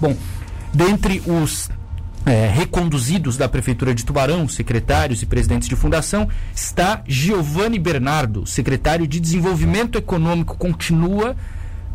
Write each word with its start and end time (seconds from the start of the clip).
Bom, 0.00 0.16
dentre 0.72 1.22
os 1.26 1.70
é, 2.26 2.48
reconduzidos 2.48 3.36
da 3.36 3.48
Prefeitura 3.48 3.94
de 3.94 4.04
Tubarão, 4.04 4.48
secretários 4.48 5.22
e 5.22 5.26
presidentes 5.26 5.68
de 5.68 5.76
fundação, 5.76 6.28
está 6.54 7.02
Giovanni 7.06 7.78
Bernardo, 7.78 8.46
secretário 8.46 9.06
de 9.06 9.20
Desenvolvimento 9.20 9.96
Econômico, 9.96 10.56
continua 10.56 11.36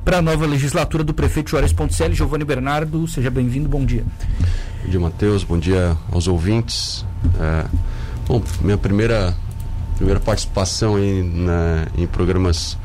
para 0.04 0.18
a 0.18 0.22
nova 0.22 0.48
legislatura 0.48 1.04
do 1.04 1.14
prefeito 1.14 1.52
Juarez 1.52 1.74
Ponticelli. 1.74 2.16
Giovanni 2.16 2.46
Bernardo, 2.46 3.08
seja 3.08 3.30
bem-vindo, 3.30 3.70
bom 3.70 3.86
dia. 3.86 4.04
Bom 4.84 4.90
dia, 4.90 5.00
Matheus, 5.00 5.44
bom 5.44 5.60
dia 5.60 5.96
aos 6.12 6.28
ouvintes. 6.28 7.06
É, 7.40 7.66
bom, 8.28 8.42
minha 8.62 8.78
primeira, 8.78 9.36
primeira 9.98 10.20
participação 10.20 10.96
na, 10.98 11.88
em 11.98 12.08
programas 12.08 12.78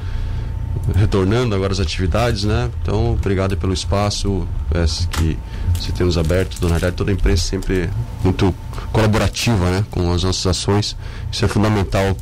retornando 0.95 1.55
agora 1.55 1.73
as 1.73 1.81
atividades, 1.81 2.45
né? 2.45 2.71
Então, 2.83 3.13
obrigado 3.13 3.57
pelo 3.57 3.73
espaço 3.73 4.47
é, 4.75 4.85
que 5.11 5.39
você 5.75 5.93
tem 5.93 6.07
nos 6.07 6.19
aberto. 6.19 6.61
Na 6.63 6.69
verdade, 6.69 6.97
toda 6.97 7.11
a 7.11 7.15
imprensa 7.15 7.45
sempre 7.45 7.91
muito 8.23 8.55
colaborativa, 8.93 9.71
né? 9.71 9.85
Com 9.91 10.13
as 10.13 10.23
nossas 10.23 10.47
ações. 10.47 10.97
Isso 11.31 11.45
é 11.45 11.49
fundamental. 11.49 12.17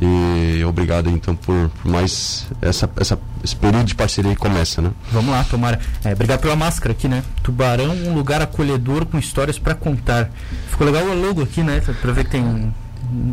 E 0.00 0.64
obrigado, 0.64 1.08
então, 1.08 1.36
por, 1.36 1.68
por 1.68 1.90
mais 1.90 2.48
essa, 2.60 2.90
essa, 2.96 3.18
esse 3.44 3.54
período 3.54 3.84
de 3.84 3.94
parceria 3.94 4.32
que 4.32 4.40
começa, 4.40 4.82
né? 4.82 4.90
Vamos 5.12 5.30
lá, 5.30 5.44
tomara. 5.44 5.78
É, 6.04 6.12
obrigado 6.12 6.40
pela 6.40 6.56
máscara 6.56 6.92
aqui, 6.92 7.06
né? 7.06 7.22
Tubarão, 7.44 7.94
um 7.94 8.12
lugar 8.12 8.42
acolhedor 8.42 9.06
com 9.06 9.18
histórias 9.18 9.56
para 9.56 9.74
contar. 9.74 10.30
Ficou 10.68 10.86
legal 10.86 11.04
o 11.04 11.14
logo 11.14 11.42
aqui, 11.42 11.62
né? 11.62 11.80
Para 11.80 12.12
ver 12.12 12.24
que 12.24 12.30
tem 12.30 12.74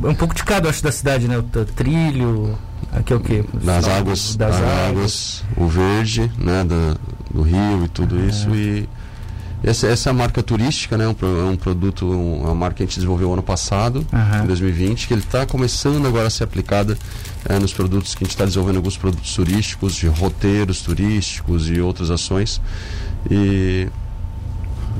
é 0.03 0.07
um 0.09 0.15
pouco 0.15 0.35
de 0.35 0.43
cada, 0.43 0.69
acho, 0.69 0.83
da 0.83 0.91
cidade, 0.91 1.27
né? 1.27 1.37
O 1.37 1.43
trilho, 1.43 2.57
aqui 2.91 3.13
é 3.13 3.15
o 3.15 3.19
quê? 3.19 3.43
Das 3.53 3.87
águas, 3.87 4.35
das, 4.35 4.55
águas, 4.55 4.89
águas, 4.89 5.43
o 5.57 5.67
verde, 5.67 6.31
né? 6.37 6.63
Do, 6.63 6.99
do 7.33 7.41
rio 7.41 7.85
e 7.85 7.87
tudo 7.89 8.19
é. 8.19 8.25
isso 8.25 8.49
e 8.53 8.87
essa, 9.63 9.87
essa 9.87 10.09
é 10.09 10.13
marca 10.13 10.41
turística, 10.41 10.97
né? 10.97 11.07
Um, 11.07 11.15
é 11.21 11.43
um 11.43 11.55
produto, 11.55 12.05
um, 12.05 12.41
uma 12.41 12.55
marca 12.55 12.77
que 12.77 12.83
a 12.83 12.85
gente 12.85 12.95
desenvolveu 12.95 13.31
ano 13.31 13.43
passado, 13.43 14.05
uhum. 14.11 14.43
em 14.43 14.47
2020, 14.47 15.07
que 15.07 15.13
ele 15.13 15.21
está 15.21 15.45
começando 15.45 16.07
agora 16.07 16.27
a 16.27 16.29
ser 16.29 16.43
aplicada 16.43 16.97
é, 17.47 17.59
nos 17.59 17.71
produtos 17.71 18.15
que 18.15 18.23
a 18.23 18.25
gente 18.25 18.33
está 18.33 18.45
desenvolvendo 18.45 18.77
alguns 18.77 18.97
produtos 18.97 19.35
turísticos, 19.35 19.95
de 19.95 20.07
roteiros 20.07 20.81
turísticos 20.81 21.69
e 21.69 21.79
outras 21.79 22.09
ações. 22.09 22.59
E 23.29 23.87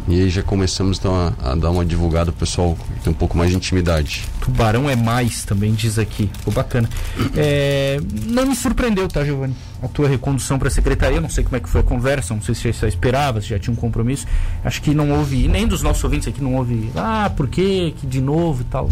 e 0.08 0.22
aí 0.22 0.30
já 0.30 0.44
começamos 0.44 0.97
então, 0.97 1.14
a, 1.16 1.52
a 1.52 1.56
dar 1.56 1.70
uma 1.70 1.86
divulgada 1.86 2.31
o 2.31 2.34
pessoal 2.34 2.78
ter 3.03 3.09
um 3.09 3.14
pouco 3.14 3.38
mais 3.38 3.52
de 3.52 3.58
intimidade. 3.58 4.28
Tubarão 4.42 4.89
é 4.89 4.95
mais, 4.95 5.44
também 5.45 5.73
diz 5.73 5.98
aqui. 6.00 6.30
Ficou 6.38 6.53
bacana. 6.53 6.89
É, 7.36 8.00
não 8.28 8.45
me 8.45 8.56
surpreendeu, 8.56 9.08
tá, 9.08 9.23
Giovanni? 9.23 9.56
A 9.81 9.88
tua 9.88 10.08
recondução 10.08 10.59
para 10.59 10.67
a 10.67 10.72
secretaria, 10.72 11.22
não 11.22 11.30
sei 11.30 11.44
como 11.44 11.56
é 11.56 11.59
que 11.59 11.70
foi 11.70 11.81
a 11.81 11.83
conversa, 11.83 12.33
não 12.33 12.42
sei 12.42 12.56
se 12.56 12.61
você 12.61 12.73
já 12.73 12.88
esperava, 12.88 13.42
se 13.42 13.48
já 13.48 13.59
tinha 13.59 13.73
um 13.73 13.78
compromisso. 13.78 14.25
Acho 14.64 14.81
que 14.81 14.94
não 14.94 15.11
houve, 15.11 15.48
nem 15.48 15.67
dos 15.67 15.81
nossos 15.81 16.03
ouvintes 16.03 16.28
aqui 16.28 16.42
não 16.42 16.55
houve, 16.55 16.92
ah, 16.95 17.31
por 17.36 17.48
quê, 17.48 17.94
que 18.00 18.05
de 18.05 18.22
novo 18.22 18.61
e 18.61 18.66
tal. 18.66 18.89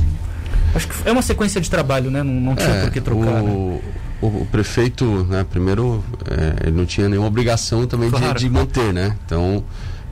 Acho 0.73 0.87
que 0.87 1.07
é 1.07 1.11
uma 1.11 1.21
sequência 1.21 1.59
de 1.59 1.69
trabalho, 1.69 2.11
né? 2.11 2.21
Não, 2.23 2.33
não 2.33 2.55
tinha 2.55 2.69
é, 2.69 2.81
por 2.83 2.91
que 2.91 3.01
trocar. 3.01 3.41
O... 3.41 3.45
Né? 3.45 3.81
O, 4.21 4.27
o, 4.27 4.47
prefeito, 4.51 5.05
né, 5.29 5.45
primeiro, 5.49 6.03
é, 6.29 6.67
ele 6.67 6.75
não 6.75 6.85
tinha 6.85 7.07
nenhuma 7.07 7.27
obrigação 7.27 7.87
também 7.87 8.09
claro. 8.09 8.37
de, 8.37 8.45
de 8.45 8.49
manter, 8.49 8.93
né? 8.93 9.15
Então, 9.25 9.63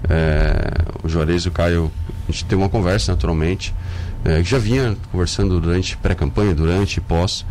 é, 0.10 0.84
o 1.04 1.10
Juarez 1.10 1.44
e 1.44 1.48
o 1.48 1.52
Caio, 1.52 1.92
a 2.28 2.32
gente 2.32 2.46
teve 2.46 2.62
uma 2.62 2.70
conversa 2.70 3.12
naturalmente, 3.12 3.74
é, 4.26 4.44
já 4.44 4.58
vinha 4.58 4.96
conversando 5.12 5.60
durante 5.60 5.98
pré-campanha, 5.98 6.54
durante 6.54 6.98
e 6.98 7.02
pós, 7.02 7.46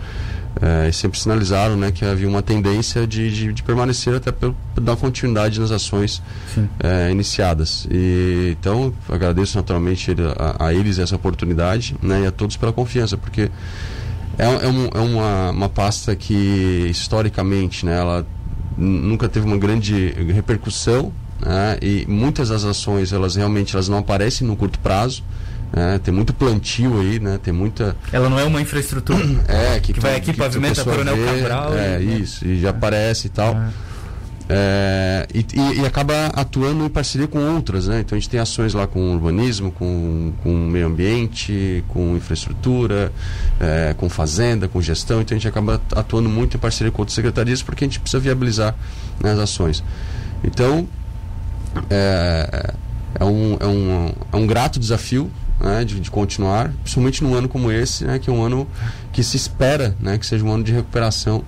é, 0.60 0.88
e 0.88 0.92
sempre 0.92 1.18
sinalizaram 1.18 1.76
né, 1.76 1.92
que 1.92 2.04
havia 2.04 2.28
uma 2.28 2.42
tendência 2.42 3.06
de, 3.06 3.30
de, 3.30 3.52
de 3.52 3.62
permanecer 3.62 4.14
até 4.14 4.32
para 4.32 4.52
dar 4.80 4.96
continuidade 4.96 5.60
nas 5.60 5.70
ações 5.70 6.22
é, 6.82 7.10
iniciadas. 7.10 7.86
E, 7.90 8.56
então, 8.58 8.92
agradeço 9.08 9.56
naturalmente 9.56 10.14
a, 10.38 10.66
a, 10.66 10.74
eles 10.74 10.98
essa 10.98 11.16
oportunidade 11.16 11.94
né, 12.02 12.22
e 12.22 12.26
a 12.26 12.30
todos 12.30 12.56
pela 12.56 12.72
confiança, 12.72 13.16
porque 13.16 13.50
é, 14.38 14.44
é, 14.44 14.68
um, 14.68 14.88
é 14.94 15.00
uma, 15.00 15.50
uma 15.50 15.68
pasta 15.68 16.16
que, 16.16 16.86
historicamente, 16.90 17.84
né, 17.84 17.98
ela 17.98 18.26
nunca 18.76 19.28
teve 19.28 19.46
uma 19.46 19.56
grande 19.56 20.14
repercussão 20.32 21.12
né? 21.40 21.78
e 21.82 22.04
muitas 22.08 22.48
das 22.48 22.64
ações 22.64 23.12
elas 23.12 23.36
realmente 23.36 23.74
elas 23.74 23.88
não 23.88 23.98
aparecem 23.98 24.46
no 24.46 24.56
curto 24.56 24.78
prazo 24.78 25.22
né? 25.72 26.00
tem 26.02 26.12
muito 26.12 26.32
plantio 26.32 27.00
aí 27.00 27.18
né 27.18 27.38
tem 27.42 27.52
muita 27.52 27.96
ela 28.12 28.28
não 28.28 28.38
é 28.38 28.44
uma 28.44 28.60
infraestrutura 28.60 29.24
é 29.48 29.80
que, 29.80 29.92
que 29.92 30.00
vai 30.00 30.16
aqui 30.16 30.32
pavimenta 30.32 30.84
Coronel 30.84 31.16
Cabral 31.16 31.74
é 31.76 32.02
e, 32.02 32.22
isso 32.22 32.46
e 32.46 32.60
já 32.60 32.70
aparece 32.70 33.26
e 33.26 33.30
tal 33.30 33.54
ah. 33.54 33.70
É, 34.48 35.26
e, 35.34 35.40
e, 35.40 35.80
e, 35.80 35.86
acaba 35.86 36.26
atuando 36.26 36.84
em 36.84 36.88
parceria 36.88 37.26
com 37.26 37.38
outras, 37.54 37.88
né? 37.88 38.00
Então 38.00 38.16
a 38.16 38.20
gente 38.20 38.30
tem 38.30 38.38
ações 38.38 38.74
lá 38.74 38.86
com 38.86 39.12
urbanismo, 39.12 39.72
com, 39.72 40.32
com 40.42 40.50
meio 40.50 40.86
ambiente, 40.86 41.84
com 41.88 42.16
infraestrutura, 42.16 43.12
é, 43.58 43.92
com 43.94 44.08
fazenda, 44.08 44.68
com 44.68 44.80
gestão. 44.80 45.20
Então 45.20 45.34
a 45.34 45.38
gente 45.38 45.48
acaba 45.48 45.80
atuando 45.96 46.28
muito 46.28 46.56
em 46.56 46.60
parceria 46.60 46.92
com 46.92 47.02
outras 47.02 47.16
secretarias 47.16 47.60
porque 47.60 47.84
a 47.84 47.88
gente 47.88 47.98
precisa 47.98 48.20
viabilizar 48.20 48.76
né, 49.20 49.32
as 49.32 49.38
ações. 49.40 49.82
Então 50.44 50.88
é, 51.90 52.74
é, 53.18 53.24
um, 53.24 53.56
é, 53.60 53.66
um, 53.66 54.12
é 54.32 54.36
um 54.36 54.46
grato 54.46 54.78
desafio 54.78 55.30
né, 55.60 55.84
de, 55.84 55.98
de, 56.00 56.10
continuar, 56.10 56.70
principalmente 56.82 57.22
num 57.22 57.34
ano 57.34 57.48
como 57.48 57.70
esse, 57.72 58.04
né, 58.04 58.18
que 58.18 58.28
é 58.28 58.32
um 58.32 58.42
ano 58.42 58.66
que 59.12 59.22
se 59.22 59.36
espera 59.36 59.96
né, 60.00 60.18
que 60.18 60.26
seja 60.26 60.44
um 60.44 60.52
ano 60.52 60.64
de 60.64 60.72
recuperação 60.72 61.42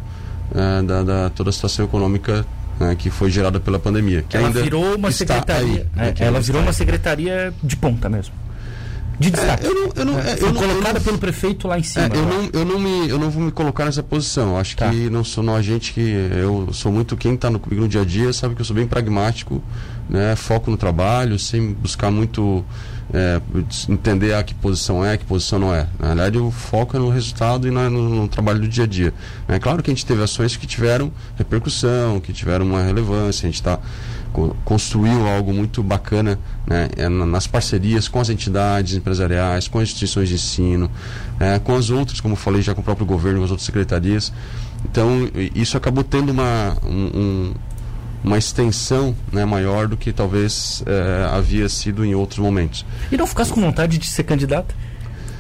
é, 0.55 0.83
da, 0.83 1.03
da, 1.03 1.31
toda 1.31 1.51
a 1.51 1.53
situação 1.53 1.85
econômica 1.85 2.47
né, 2.81 2.95
que 2.97 3.11
foi 3.11 3.31
gerada 3.31 3.61
pela 3.61 3.79
pandemia. 3.79 4.25
Que 4.29 4.37
ela 4.37 4.51
virou 4.51 4.97
uma 4.97 5.11
secretaria, 5.11 5.87
aí, 5.97 6.07
né, 6.07 6.15
ela 6.19 6.41
virou 6.41 6.63
uma 6.63 6.73
secretaria 6.73 7.53
de 7.63 7.77
ponta 7.77 8.09
mesmo 8.09 8.35
de 9.19 9.31
destaque. 9.31 9.67
É, 9.67 9.69
eu 9.69 9.75
não, 9.75 9.93
eu 9.95 10.05
não, 10.05 10.19
é, 10.21 10.37
eu 10.39 10.53
não, 10.53 10.55
colocada 10.55 11.01
pelo 11.01 11.19
prefeito 11.19 11.67
lá 11.67 11.79
em 11.79 11.83
cima. 11.83 12.07
É, 12.07 12.17
eu, 12.17 12.27
não, 12.27 12.51
eu, 12.53 12.65
não 12.65 12.79
me, 12.79 13.09
eu 13.09 13.19
não 13.19 13.31
vou 13.31 13.43
me 13.43 13.51
colocar 13.51 13.85
nessa 13.85 14.03
posição. 14.03 14.57
Acho 14.57 14.77
tá. 14.77 14.89
que 14.89 15.11
não 15.11 15.25
sou 15.25 15.43
não 15.43 15.57
a 15.57 15.63
gente 15.63 15.93
que 15.93 16.01
eu 16.01 16.69
sou 16.73 16.93
muito 16.93 17.17
quem 17.17 17.35
está 17.35 17.51
no, 17.51 17.59
comigo 17.59 17.83
no 17.83 17.89
dia 17.89 18.03
a 18.03 18.05
dia 18.05 18.33
sabe 18.33 18.55
que 18.55 18.61
eu 18.61 18.65
sou 18.65 18.77
bem 18.77 18.87
pragmático, 18.87 19.63
né? 20.09 20.37
Foco 20.37 20.71
no 20.71 20.77
trabalho, 20.77 21.39
sem 21.39 21.73
buscar 21.73 22.11
muito 22.11 22.65
é, 23.13 23.41
entender 23.89 24.35
a 24.35 24.43
que 24.43 24.55
posição 24.55 25.05
é, 25.05 25.17
que 25.17 25.25
posição 25.25 25.59
não 25.59 25.75
é. 25.75 25.87
Na 25.99 26.09
verdade, 26.09 26.39
o 26.39 26.51
foco 26.51 26.97
é 26.97 27.01
no 27.01 27.09
resultado 27.09 27.67
e 27.67 27.71
no, 27.71 27.89
no, 27.91 28.09
no 28.09 28.29
trabalho 28.29 28.61
do 28.61 28.69
dia 28.69 28.85
a 28.85 28.87
dia. 28.87 29.13
É 29.49 29.59
claro 29.59 29.83
que 29.83 29.91
a 29.91 29.95
gente 29.95 30.05
teve 30.05 30.23
ações 30.23 30.57
que 30.57 30.67
tiveram 30.67 31.11
repercussão, 31.37 32.21
que 32.21 32.33
tiveram 32.33 32.67
uma 32.67 32.83
relevância. 32.83 33.47
A 33.47 33.49
gente 33.49 33.57
está 33.57 33.79
construiu 34.65 35.27
algo 35.27 35.53
muito 35.53 35.83
bacana 35.83 36.39
né, 36.67 36.89
é, 36.97 37.09
nas 37.09 37.47
parcerias 37.47 38.09
com 38.09 38.21
as 38.21 38.29
entidades 38.29 38.95
empresariais, 38.97 39.69
com 39.69 39.79
as 39.79 39.85
instituições 39.85 40.29
de 40.29 40.35
ensino, 40.35 40.91
é, 41.41 41.59
com 41.59 41.75
as 41.75 41.91
outras, 41.91 42.21
como 42.21 42.37
falei 42.37 42.63
já 42.63 42.75
com 42.75 42.81
o 42.81 42.85
próprio 42.85 43.07
governo, 43.07 43.39
com 43.39 43.45
as 43.45 43.51
outras 43.51 43.67
secretarias. 43.67 44.33
Então, 44.85 45.29
isso 45.55 45.77
acabou 45.77 46.05
tendo 46.05 46.31
uma, 46.31 46.77
um, 46.85 47.53
uma 48.23 48.39
extensão 48.39 49.15
né, 49.33 49.45
maior 49.45 49.89
do 49.89 49.97
que 49.97 50.13
talvez 50.13 50.83
é, 50.87 51.29
havia 51.33 51.69
sido 51.69 52.05
em 52.05 52.15
outros 52.15 52.39
momentos. 52.39 52.85
E 53.11 53.17
não 53.17 53.27
ficasse 53.27 53.53
com 53.53 53.61
vontade 53.61 53.99
de 53.99 54.07
ser 54.07 54.25
candidato? 54.25 54.75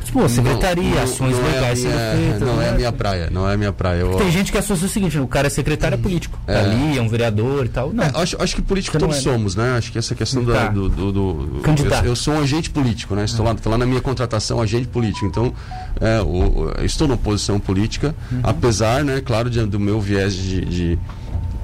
Tipo, 0.08 0.26
secretaria, 0.26 0.94
não, 0.94 1.02
ações 1.02 1.36
não 1.36 1.44
legais 1.44 1.84
é 1.84 1.88
minha, 1.88 2.30
feitas, 2.30 2.48
Não 2.48 2.62
é 2.62 2.68
a 2.70 2.72
minha 2.72 2.92
praia, 2.92 3.28
não 3.30 3.48
é 3.48 3.52
a 3.52 3.56
minha 3.58 3.72
praia. 3.74 4.00
Eu, 4.00 4.14
tem 4.14 4.30
gente 4.30 4.50
que 4.50 4.56
associa 4.56 4.86
o 4.86 4.88
seguinte, 4.88 5.18
o 5.18 5.28
cara 5.28 5.48
é 5.48 5.50
secretário 5.50 5.96
é 5.96 5.98
político. 5.98 6.38
Tá 6.46 6.54
é. 6.54 6.60
ali, 6.60 6.96
é 6.96 7.02
um 7.02 7.08
vereador 7.10 7.66
e 7.66 7.68
tal. 7.68 7.92
Não. 7.92 8.02
É, 8.02 8.10
acho, 8.14 8.42
acho 8.42 8.56
que 8.56 8.62
político 8.62 8.94
Você 8.94 9.00
todos 9.00 9.18
é, 9.18 9.20
somos, 9.20 9.54
né? 9.54 9.76
Acho 9.76 9.92
que 9.92 9.98
essa 9.98 10.14
questão 10.14 10.42
tá. 10.46 10.68
do, 10.68 10.88
do, 10.88 11.12
do, 11.12 11.60
Candidato. 11.60 12.04
Eu, 12.04 12.12
eu, 12.12 12.16
sou 12.16 12.32
um 12.32 12.40
agente 12.40 12.70
político, 12.70 13.14
né? 13.14 13.26
Estou 13.26 13.44
lá, 13.44 13.54
lá 13.66 13.76
na 13.76 13.84
minha 13.84 14.00
contratação, 14.00 14.62
agente 14.62 14.88
político. 14.88 15.26
Então, 15.26 15.52
é, 16.00 16.22
o, 16.22 16.72
estou 16.82 17.06
numa 17.06 17.18
posição 17.18 17.60
política, 17.60 18.14
uhum. 18.32 18.40
apesar, 18.42 19.04
né, 19.04 19.20
claro, 19.20 19.50
de, 19.50 19.62
do 19.66 19.78
meu 19.78 20.00
viés 20.00 20.34
de, 20.34 20.64
de 20.64 20.98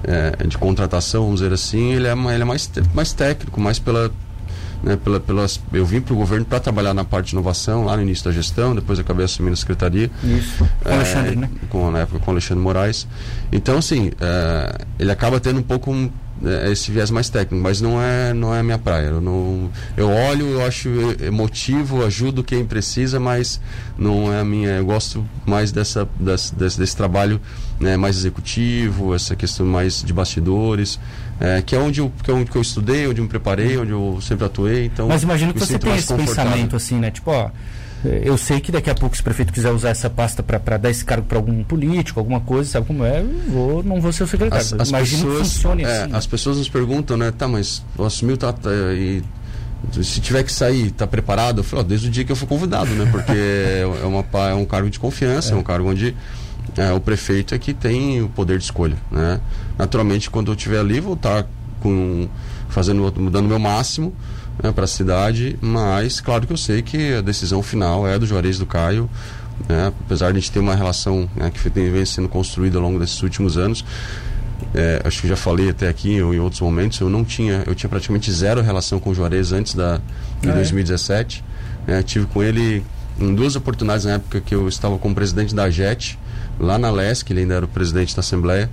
é, 0.03 0.47
de 0.47 0.59
contratação, 0.59 1.23
vamos 1.23 1.41
dizer 1.41 1.55
assim, 1.55 1.93
ele 1.93 2.07
é, 2.07 2.13
ele 2.13 2.43
é 2.43 2.45
mais, 2.45 2.71
mais 2.93 3.15
técnico, 3.15 3.59
mais 3.59 3.79
pela, 3.79 4.13
né, 4.85 4.97
pela, 4.97 5.19
pelas, 5.19 5.61
eu 5.73 5.85
vim 5.85 6.01
para 6.01 6.13
o 6.13 6.17
governo 6.17 6.45
para 6.45 6.61
trabalhar 6.61 6.93
na 6.93 7.05
parte 7.05 7.29
de 7.29 7.35
inovação, 7.35 7.85
lá 7.85 7.97
no 7.97 8.03
início 8.03 8.25
da 8.25 8.33
gestão, 8.33 8.75
depois 8.75 8.99
acabei 8.99 9.25
assumindo 9.25 9.55
a 9.55 9.57
secretaria. 9.57 10.11
Isso, 10.23 10.69
com 10.83 10.89
é, 10.89 10.95
Alexandre, 10.95 11.37
né? 11.37 11.51
Com, 11.71 11.91
na 11.91 12.01
época 12.01 12.19
com 12.19 12.31
Alexandre 12.31 12.63
Moraes. 12.63 13.07
Então, 13.51 13.79
assim, 13.79 14.13
é, 14.21 14.79
ele 14.99 15.11
acaba 15.11 15.41
tendo 15.41 15.61
um 15.61 15.63
pouco 15.63 15.91
um, 15.91 16.11
esse 16.71 16.91
viés 16.91 17.11
mais 17.11 17.29
técnico, 17.29 17.63
mas 17.63 17.81
não 17.81 18.01
é, 18.01 18.33
não 18.35 18.55
é 18.55 18.61
a 18.61 18.63
minha 18.63 18.79
praia. 18.79 19.07
Eu, 19.07 19.21
não, 19.21 19.71
eu 19.97 20.09
olho, 20.11 20.47
eu 20.47 20.67
acho 20.67 20.89
emotivo, 21.23 22.05
ajudo 22.05 22.43
quem 22.43 22.65
precisa, 22.65 23.19
mas 23.21 23.61
não 23.97 24.33
é 24.33 24.41
a 24.41 24.45
minha. 24.45 24.71
Eu 24.71 24.85
gosto 24.85 25.25
mais 25.47 25.73
dessa, 25.73 26.09
desse, 26.19 26.55
desse, 26.55 26.79
desse 26.79 26.97
trabalho 26.97 27.41
né, 27.81 27.97
mais 27.97 28.17
executivo, 28.17 29.15
essa 29.15 29.35
questão 29.35 29.65
mais 29.67 30.03
de 30.03 30.13
bastidores 30.13 30.99
é, 31.41 31.63
que 31.63 31.75
é 31.75 31.79
onde 31.79 32.01
eu, 32.01 32.13
que 32.23 32.31
é 32.31 32.35
onde 32.35 32.55
eu 32.55 32.63
estudei, 32.63 33.07
onde 33.07 33.21
eu 33.21 33.25
me 33.25 33.29
preparei, 33.29 33.77
onde 33.77 33.91
eu 33.91 34.19
sempre 34.21 34.45
atuei. 34.45 34.87
Então, 34.87 35.09
Mas 35.09 35.23
imagino 35.23 35.53
que 35.53 35.61
você 35.61 35.79
tem 35.79 35.95
esse 35.97 36.15
pensamento 36.15 36.77
assim, 36.77 36.99
né? 36.99 37.11
Tipo, 37.11 37.31
ó, 37.31 37.47
É, 37.47 37.51
eu 38.23 38.37
sei 38.37 38.61
que 38.61 38.71
daqui 38.71 38.91
a 38.91 38.95
pouco, 38.95 39.17
se 39.17 39.23
o 39.23 39.25
prefeito 39.25 39.53
quiser 39.53 39.71
usar 39.71 39.91
essa 39.91 40.11
pasta 40.11 40.43
para 40.43 40.77
dar 40.77 40.91
esse 40.91 41.05
cargo 41.05 41.27
para 41.27 41.39
algum 41.39 41.65
político, 41.65 42.21
alguma 42.21 42.41
coisa, 42.41 42.71
sabe 42.71 42.87
como 42.87 43.05
é? 43.05 43.25
Vou, 43.49 43.83
não 43.83 44.01
vou 44.01 44.13
ser 44.13 44.25
o 44.25 44.27
secretário. 44.27 44.65
As, 44.65 44.73
as 44.73 44.89
Imagino 44.91 45.23
pessoas, 45.25 45.49
que 45.49 45.55
funcione 45.55 45.83
é, 45.85 46.03
assim. 46.03 46.15
As 46.15 46.27
pessoas 46.27 46.59
nos 46.59 46.69
perguntam, 46.69 47.17
né? 47.17 47.31
Tá, 47.31 47.49
mas 47.49 47.83
o 47.97 48.05
assumiu 48.05 48.37
tá, 48.37 48.53
tá, 48.53 48.71
e 48.93 49.23
se 50.03 50.21
tiver 50.21 50.43
que 50.43 50.53
sair, 50.53 50.91
tá 50.91 51.07
preparado? 51.07 51.61
Eu 51.61 51.65
falo, 51.65 51.83
ó, 51.83 51.85
desde 51.85 52.09
o 52.09 52.11
dia 52.11 52.25
que 52.25 52.33
eu 52.33 52.37
fui 52.37 52.47
convidado, 52.47 52.91
né? 52.91 53.09
Porque 53.11 53.33
é, 53.33 54.07
uma, 54.07 54.25
é 54.49 54.55
um 54.55 54.65
cargo 54.65 54.91
de 54.91 54.99
confiança, 54.99 55.55
é, 55.55 55.57
um 55.57 55.63
cargo 55.63 55.89
onde 55.89 56.15
é, 56.77 56.93
o 56.93 57.01
prefeito 57.01 57.55
é 57.55 57.59
que 57.59 57.73
tem 57.73 58.23
o 58.23 58.29
poder 58.29 58.59
de 58.59 58.65
escolha, 58.65 58.97
né? 59.11 59.41
Naturalmente, 59.79 60.31
quando 60.31 60.51
eu 60.51 60.55
estiver 60.55 60.81
ali, 60.81 61.01
vou 61.01 61.15
estar 61.15 61.47
com 61.81 62.29
fazendo 62.69 63.09
dando 63.31 63.45
o 63.45 63.49
meu 63.49 63.59
máximo 63.59 64.13
né, 64.63 64.73
para 64.73 64.85
a 64.85 64.89
cidade, 64.89 65.59
mas 65.61 66.21
claro 66.21 66.47
que 66.47 66.53
eu 66.53 66.57
sei 66.57 66.83
que 66.83 67.15
a 67.15 67.21
decisão 67.21 67.63
final 67.63 68.07
é 68.07 68.19
do 68.19 68.27
Juarez 68.27 68.59
do 68.59 68.67
Caio, 68.67 69.09
né, 69.69 69.93
apesar 70.05 70.33
de 70.33 70.39
a 70.39 70.41
gente 70.41 70.51
ter 70.51 70.59
uma 70.59 70.75
relação 70.75 71.29
né, 71.35 71.51
que 71.51 71.69
vem 71.69 72.05
sendo 72.05 72.29
construída 72.29 72.79
ao 72.79 72.83
longo 72.83 72.99
desses 72.99 73.23
últimos 73.23 73.57
anos. 73.57 73.85
É, 74.73 75.03
acho 75.05 75.21
que 75.21 75.29
já 75.29 75.37
falei 75.37 75.69
até 75.71 75.89
aqui 75.89 76.21
ou 76.23 76.33
em 76.33 76.39
outros 76.39 76.61
momentos, 76.61 76.99
eu 77.01 77.09
não 77.09 77.25
tinha, 77.25 77.63
eu 77.67 77.75
tinha 77.75 77.89
praticamente 77.89 78.33
zero 78.33 78.63
relação 78.63 78.99
com 78.99 79.11
o 79.11 79.15
Juarez 79.15 79.53
antes 79.53 79.75
da 79.75 80.01
de 80.41 80.51
ah, 80.51 80.55
2017. 80.55 81.45
É? 81.87 82.03
tive 82.03 82.27
com 82.27 82.43
ele 82.43 82.83
em 83.21 83.35
duas 83.35 83.57
oportunidades 83.57 84.07
na 84.07 84.13
época 84.13 84.41
que 84.41 84.55
eu 84.55 84.67
estava 84.69 84.99
como 84.99 85.15
presidente 85.15 85.55
da 85.55 85.69
JET, 85.71 86.19
lá 86.59 86.79
na 86.79 86.91
LESC, 86.91 87.31
ele 87.31 87.41
ainda 87.41 87.55
era 87.55 87.65
o 87.65 87.69
presidente 87.69 88.15
da 88.15 88.21
Assembleia, 88.21 88.71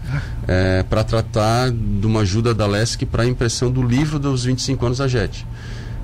é, 0.47 0.83
para 0.83 1.03
tratar 1.03 1.71
de 1.71 2.05
uma 2.05 2.21
ajuda 2.21 2.53
da 2.53 2.65
LESC 2.65 3.05
para 3.05 3.23
a 3.23 3.25
impressão 3.25 3.71
do 3.71 3.81
livro 3.81 4.19
dos 4.19 4.45
25 4.45 4.85
anos 4.85 4.97
da 4.99 5.07
JET. 5.07 5.45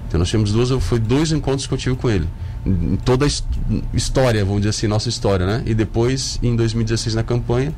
Então 0.07 0.19
nós 0.19 0.29
tivemos 0.29 0.51
duas, 0.51 0.69
foi 0.83 1.00
dois 1.00 1.31
encontros 1.31 1.68
que 1.68 1.74
eu 1.74 1.77
tive 1.77 1.95
com 1.95 2.09
ele. 2.09 2.27
Toda 3.06 3.25
a 3.25 3.27
história, 3.94 4.44
vamos 4.44 4.62
dizer 4.62 4.69
assim, 4.71 4.88
nossa 4.88 5.09
história, 5.09 5.45
né? 5.45 5.63
E 5.65 5.74
depois, 5.74 6.39
em 6.41 6.56
2016, 6.56 7.15
na 7.15 7.24
campanha, 7.24 7.74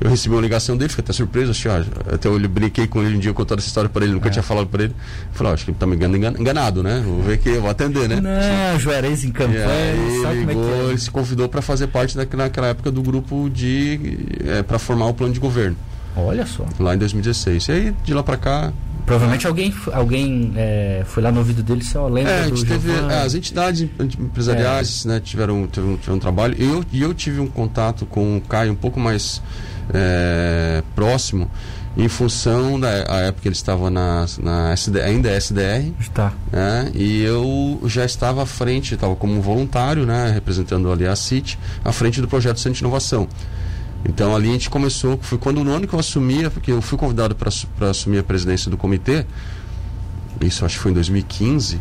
eu 0.00 0.10
recebi 0.10 0.34
uma 0.34 0.42
ligação 0.42 0.76
dele, 0.76 0.88
fiquei 0.88 1.02
até 1.02 1.12
surpreso, 1.12 1.50
achei, 1.50 1.70
ó, 1.70 1.82
até 2.14 2.28
eu 2.28 2.38
brinquei 2.48 2.86
com 2.86 3.02
ele 3.02 3.16
um 3.16 3.18
dia 3.18 3.32
contando 3.32 3.58
essa 3.58 3.68
história 3.68 3.88
para 3.88 4.04
ele, 4.04 4.14
nunca 4.14 4.28
é. 4.28 4.30
tinha 4.30 4.42
falado 4.42 4.66
para 4.66 4.84
ele. 4.84 4.94
Falei, 5.32 5.52
ó, 5.52 5.54
acho 5.54 5.64
que 5.64 5.70
ele 5.70 5.78
tá 5.78 5.86
me 5.86 5.96
enganado, 5.96 6.82
né? 6.82 7.02
Vou 7.04 7.22
ver 7.22 7.38
que 7.38 7.48
eu 7.48 7.62
vou 7.62 7.70
atender, 7.70 8.08
né? 8.08 8.20
Não, 8.20 8.78
Juarez 8.78 9.24
em 9.24 9.30
campanha, 9.30 9.66
aí, 10.28 10.44
ligou, 10.44 10.64
é, 10.68 10.78
é 10.80 10.84
Ele 10.90 10.98
se 10.98 11.10
convidou 11.10 11.48
para 11.48 11.62
fazer 11.62 11.86
parte 11.86 12.16
daquela, 12.16 12.44
naquela 12.44 12.68
época 12.68 12.90
do 12.90 13.02
grupo 13.02 13.48
de 13.48 13.98
é, 14.46 14.62
para 14.62 14.78
formar 14.78 15.06
o 15.06 15.14
plano 15.14 15.32
de 15.32 15.40
governo. 15.40 15.76
Olha 16.16 16.44
só. 16.44 16.64
Lá 16.78 16.94
em 16.94 16.98
2016. 16.98 17.68
E 17.68 17.72
aí, 17.72 17.94
de 18.04 18.12
lá 18.12 18.22
para 18.22 18.36
cá, 18.36 18.72
Provavelmente 19.10 19.44
alguém, 19.44 19.74
alguém 19.92 20.52
é, 20.54 21.02
foi 21.04 21.20
lá 21.20 21.32
no 21.32 21.38
ouvido 21.38 21.64
dele, 21.64 21.82
só 21.82 22.06
lembra 22.06 22.32
é, 22.32 22.48
do 22.48 22.64
teve, 22.64 22.92
é, 22.92 23.22
As 23.22 23.34
entidades 23.34 23.88
empresariais 23.98 25.04
é. 25.04 25.08
né, 25.08 25.20
tiveram, 25.20 25.66
tiveram, 25.66 25.96
tiveram 25.96 26.16
um 26.16 26.20
trabalho. 26.20 26.54
E 26.56 26.64
eu, 26.64 26.84
eu 27.08 27.12
tive 27.12 27.40
um 27.40 27.48
contato 27.48 28.06
com 28.06 28.36
o 28.36 28.40
Caio 28.40 28.70
um 28.70 28.76
pouco 28.76 29.00
mais 29.00 29.42
é, 29.92 30.84
próximo 30.94 31.50
em 31.96 32.06
função 32.06 32.78
da 32.78 32.88
época 32.88 33.42
que 33.42 33.48
ele 33.48 33.56
estava 33.56 33.90
na, 33.90 34.26
na 34.40 34.72
SD, 34.74 35.02
ainda 35.02 35.28
é 35.28 35.36
SDR. 35.36 35.92
Está. 35.98 36.32
Né, 36.52 36.92
e 36.94 37.20
eu 37.22 37.80
já 37.86 38.04
estava 38.04 38.44
à 38.44 38.46
frente, 38.46 38.94
estava 38.94 39.16
como 39.16 39.42
voluntário, 39.42 40.06
né, 40.06 40.30
representando 40.32 40.88
ali 40.90 41.04
a 41.04 41.16
CIT, 41.16 41.58
à 41.84 41.90
frente 41.90 42.20
do 42.20 42.28
projeto 42.28 42.60
Centro 42.60 42.74
de 42.74 42.84
Inovação. 42.84 43.26
Então 44.04 44.34
ali 44.34 44.48
a 44.48 44.52
gente 44.52 44.70
começou, 44.70 45.18
foi 45.20 45.38
quando 45.38 45.62
no 45.62 45.70
ano 45.72 45.86
que 45.86 45.94
eu 45.94 45.98
assumia, 45.98 46.50
porque 46.50 46.72
eu 46.72 46.80
fui 46.80 46.96
convidado 46.96 47.34
para 47.34 47.90
assumir 47.90 48.18
a 48.18 48.22
presidência 48.22 48.70
do 48.70 48.76
comitê, 48.76 49.26
isso 50.40 50.64
acho 50.64 50.76
que 50.76 50.82
foi 50.82 50.90
em 50.90 50.94
2015, 50.94 51.80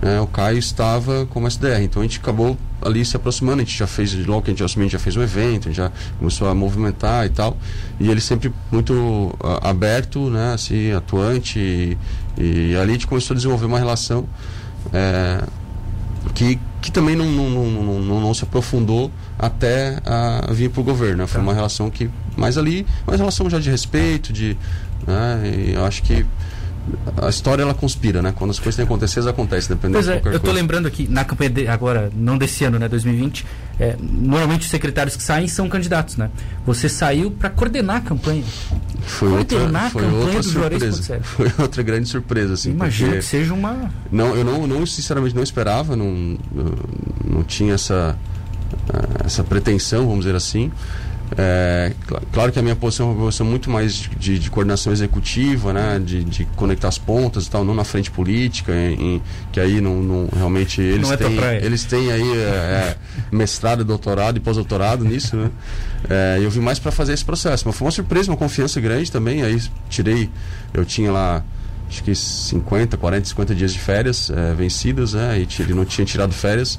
né, 0.00 0.20
o 0.20 0.26
Caio 0.26 0.58
estava 0.58 1.26
como 1.26 1.46
SDR. 1.46 1.82
Então 1.82 2.00
a 2.00 2.04
gente 2.04 2.18
acabou 2.18 2.56
ali 2.80 3.04
se 3.04 3.16
aproximando, 3.16 3.60
a 3.60 3.64
gente 3.64 3.76
já 3.76 3.86
fez, 3.86 4.14
logo 4.26 4.42
que 4.42 4.50
a 4.50 4.54
gente 4.54 4.64
assumiu, 4.64 4.84
a 4.84 4.88
gente 4.88 4.92
já 4.92 4.98
fez 4.98 5.16
um 5.16 5.22
evento, 5.22 5.68
a 5.68 5.70
gente 5.70 5.76
já 5.76 5.92
começou 6.18 6.48
a 6.48 6.54
movimentar 6.54 7.26
e 7.26 7.28
tal. 7.28 7.56
E 7.98 8.10
ele 8.10 8.20
sempre 8.20 8.52
muito 8.70 9.34
aberto, 9.62 10.30
né, 10.30 10.54
assim, 10.54 10.92
atuante. 10.92 11.58
E, 11.58 11.98
e, 12.38 12.76
ali 12.76 12.90
a 12.90 12.92
gente 12.94 13.06
começou 13.06 13.34
a 13.34 13.36
desenvolver 13.36 13.66
uma 13.66 13.78
relação 13.78 14.26
é, 14.92 15.44
que, 16.34 16.58
que 16.80 16.90
também 16.90 17.14
não, 17.14 17.26
não, 17.26 17.50
não, 17.50 18.00
não, 18.00 18.20
não 18.20 18.34
se 18.34 18.44
aprofundou 18.44 19.10
até 19.38 19.98
vir 20.50 20.70
para 20.70 20.80
o 20.80 20.84
governo. 20.84 21.18
Né? 21.18 21.26
Foi 21.26 21.40
tá. 21.40 21.46
uma 21.46 21.54
relação 21.54 21.90
que, 21.90 22.10
mais 22.36 22.56
ali, 22.56 22.86
uma 23.06 23.16
relação 23.16 23.48
já 23.50 23.58
de 23.58 23.70
respeito, 23.70 24.32
de. 24.32 24.56
Né? 25.06 25.72
Eu 25.74 25.84
acho 25.84 26.02
que 26.02 26.26
a 27.22 27.28
história 27.28 27.62
ela 27.62 27.74
conspira, 27.74 28.22
né? 28.22 28.32
Quando 28.36 28.50
as 28.50 28.58
coisas 28.58 28.76
têm 28.76 28.84
acontecido, 28.84 29.28
acontece, 29.28 29.68
dependendo 29.68 29.94
pois 29.94 30.08
é, 30.08 30.16
de 30.16 30.22
qualquer 30.22 30.36
eu 30.36 30.40
tô 30.40 30.52
lembrando 30.52 30.86
aqui, 30.86 31.06
na 31.08 31.24
campanha 31.24 31.50
de, 31.50 31.68
agora, 31.68 32.10
não 32.14 32.36
desse 32.36 32.64
ano, 32.64 32.78
né, 32.78 32.88
2020, 32.88 33.46
é, 33.78 33.96
normalmente 34.00 34.62
os 34.62 34.70
secretários 34.70 35.16
que 35.16 35.22
saem 35.22 35.46
são 35.46 35.68
candidatos, 35.68 36.16
né? 36.16 36.30
Você 36.66 36.88
saiu 36.88 37.30
para 37.30 37.50
coordenar 37.50 37.96
a 37.96 38.00
campanha. 38.00 38.44
Foi 39.02 39.28
coordenar 39.28 39.84
outra, 39.84 39.90
foi 39.90 40.02
a 40.02 40.04
campanha 40.04 40.24
outra 40.24 40.42
do 40.42 40.48
surpresa. 40.48 41.20
Foi 41.22 41.52
outra 41.58 41.82
grande 41.82 42.08
surpresa, 42.08 42.54
assim. 42.54 42.70
Imagino 42.70 43.12
que 43.12 43.22
seja 43.22 43.54
uma... 43.54 43.90
Não, 44.10 44.34
eu 44.34 44.44
não, 44.44 44.66
não, 44.66 44.84
sinceramente, 44.84 45.34
não 45.34 45.42
esperava, 45.42 45.96
não, 45.96 46.38
não 47.24 47.42
tinha 47.42 47.74
essa, 47.74 48.16
essa 49.24 49.42
pretensão, 49.44 50.06
vamos 50.06 50.24
dizer 50.24 50.36
assim. 50.36 50.70
É, 51.38 51.92
claro 52.32 52.50
que 52.50 52.58
a 52.58 52.62
minha 52.62 52.74
posição 52.74 53.08
é 53.08 53.12
uma 53.12 53.24
posição 53.26 53.46
muito 53.46 53.70
mais 53.70 53.94
de, 53.94 54.38
de 54.38 54.50
coordenação 54.50 54.92
executiva, 54.92 55.72
né, 55.72 56.00
de, 56.04 56.24
de, 56.24 56.44
conectar 56.56 56.88
as 56.88 56.98
pontas 56.98 57.46
e 57.46 57.50
tal, 57.50 57.64
não 57.64 57.74
na 57.74 57.84
frente 57.84 58.10
política, 58.10 58.72
em, 58.72 59.16
em, 59.16 59.22
que 59.52 59.60
aí 59.60 59.80
não, 59.80 60.02
não 60.02 60.28
realmente 60.34 60.80
eles 60.80 61.02
não 61.02 61.12
é 61.12 61.16
têm, 61.16 61.38
eles 61.62 61.84
têm 61.84 62.10
aí 62.10 62.36
é, 62.36 62.42
é, 62.42 62.96
mestrado, 63.30 63.84
doutorado 63.84 64.38
e 64.38 64.40
pós-doutorado 64.40 65.04
nisso, 65.04 65.36
né? 65.36 65.50
É, 66.08 66.38
eu 66.42 66.50
vim 66.50 66.60
mais 66.60 66.78
para 66.78 66.90
fazer 66.90 67.12
esse 67.12 67.24
processo, 67.24 67.64
mas 67.66 67.76
foi 67.76 67.86
uma 67.86 67.92
surpresa, 67.92 68.30
uma 68.30 68.36
confiança 68.36 68.80
grande 68.80 69.10
também. 69.12 69.42
Aí 69.42 69.60
tirei, 69.88 70.28
eu 70.74 70.84
tinha 70.84 71.12
lá 71.12 71.44
acho 71.88 72.02
que 72.04 72.14
50, 72.14 72.96
40, 72.96 73.28
50 73.28 73.54
dias 73.54 73.72
de 73.72 73.78
férias 73.78 74.30
é, 74.30 74.54
vencidas, 74.54 75.14
né? 75.14 75.38
E 75.40 75.46
tirei, 75.46 75.74
não 75.74 75.84
tinha 75.84 76.04
tirado 76.04 76.32
férias. 76.32 76.78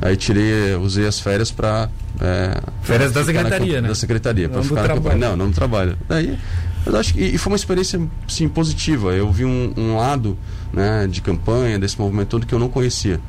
Aí 0.00 0.16
tirei, 0.16 0.74
usei 0.76 1.06
as 1.06 1.20
férias 1.20 1.50
para 1.50 1.88
é, 2.20 2.60
Férias 2.82 3.12
da 3.12 3.24
secretaria, 3.24 3.76
na, 3.76 3.82
né? 3.82 3.88
Da 3.88 3.94
secretaria, 3.94 4.48
para 4.48 4.62
ficar 4.62 4.82
na 4.82 4.94
campanha. 4.94 5.16
Não, 5.16 5.36
não 5.36 5.52
trabalho. 5.52 5.96
Daí, 6.08 6.38
eu 6.86 6.96
acho 6.96 7.14
que 7.14 7.20
e 7.20 7.38
foi 7.38 7.52
uma 7.52 7.56
experiência 7.56 8.00
sim 8.26 8.48
positiva. 8.48 9.12
Eu 9.12 9.30
vi 9.30 9.44
um, 9.44 9.72
um, 9.76 9.96
lado 9.96 10.36
né, 10.72 11.06
de 11.06 11.20
campanha 11.20 11.78
desse 11.78 11.98
movimento 11.98 12.28
todo 12.28 12.46
que 12.46 12.54
eu 12.54 12.58
não 12.58 12.68
conhecia. 12.68 13.20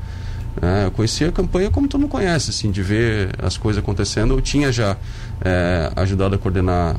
É, 0.62 0.85
eu 0.85 0.91
conhecia 0.91 1.29
a 1.29 1.31
campanha 1.31 1.69
como 1.69 1.88
todo 1.88 2.01
mundo 2.01 2.09
conhece, 2.09 2.50
assim, 2.50 2.71
de 2.71 2.81
ver 2.81 3.29
as 3.41 3.57
coisas 3.57 3.81
acontecendo. 3.81 4.33
Eu 4.33 4.41
tinha 4.41 4.71
já 4.71 4.97
é, 5.41 5.91
ajudado 5.95 6.35
a 6.35 6.38
coordenar 6.38 6.97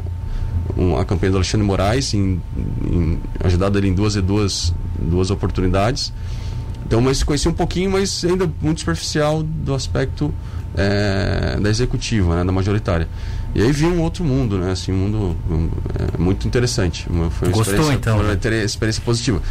um, 0.77 0.97
a 0.97 1.05
campanha 1.05 1.33
do 1.33 1.37
Alexandre 1.39 1.67
Moraes, 1.67 2.15
em, 2.15 2.41
em, 2.91 3.21
ajudado 3.45 3.79
ele 3.79 3.89
em 3.89 3.95
duas 3.95 4.17
e 4.17 4.23
duas, 4.23 4.75
duas 4.99 5.31
oportunidades. 5.31 6.13
Então, 6.87 7.01
mas 7.01 7.23
conheci 7.23 7.49
um 7.49 7.53
pouquinho, 7.53 7.91
mas 7.91 8.25
ainda 8.25 8.51
muito 8.61 8.81
superficial 8.81 9.43
do 9.43 9.75
aspecto 9.75 10.33
é, 10.77 11.59
da 11.61 11.69
executiva, 11.69 12.37
né, 12.37 12.45
da 12.45 12.53
majoritária. 12.53 13.09
E 13.55 13.63
aí 13.63 13.71
vi 13.71 13.85
um 13.85 14.01
outro 14.01 14.25
mundo, 14.25 14.59
né, 14.59 14.73
assim, 14.73 14.93
um 14.93 14.97
mundo 14.97 15.37
é, 15.99 16.19
muito 16.19 16.47
interessante. 16.47 17.07
Uma, 17.09 17.31
foi 17.31 17.49
uma 17.49 17.57
Gostou, 17.57 17.93
então? 17.93 18.17
Foi 18.17 18.27
uma 18.27 18.35
né? 18.35 18.65
experiência 18.65 19.03
positiva. 19.05 19.43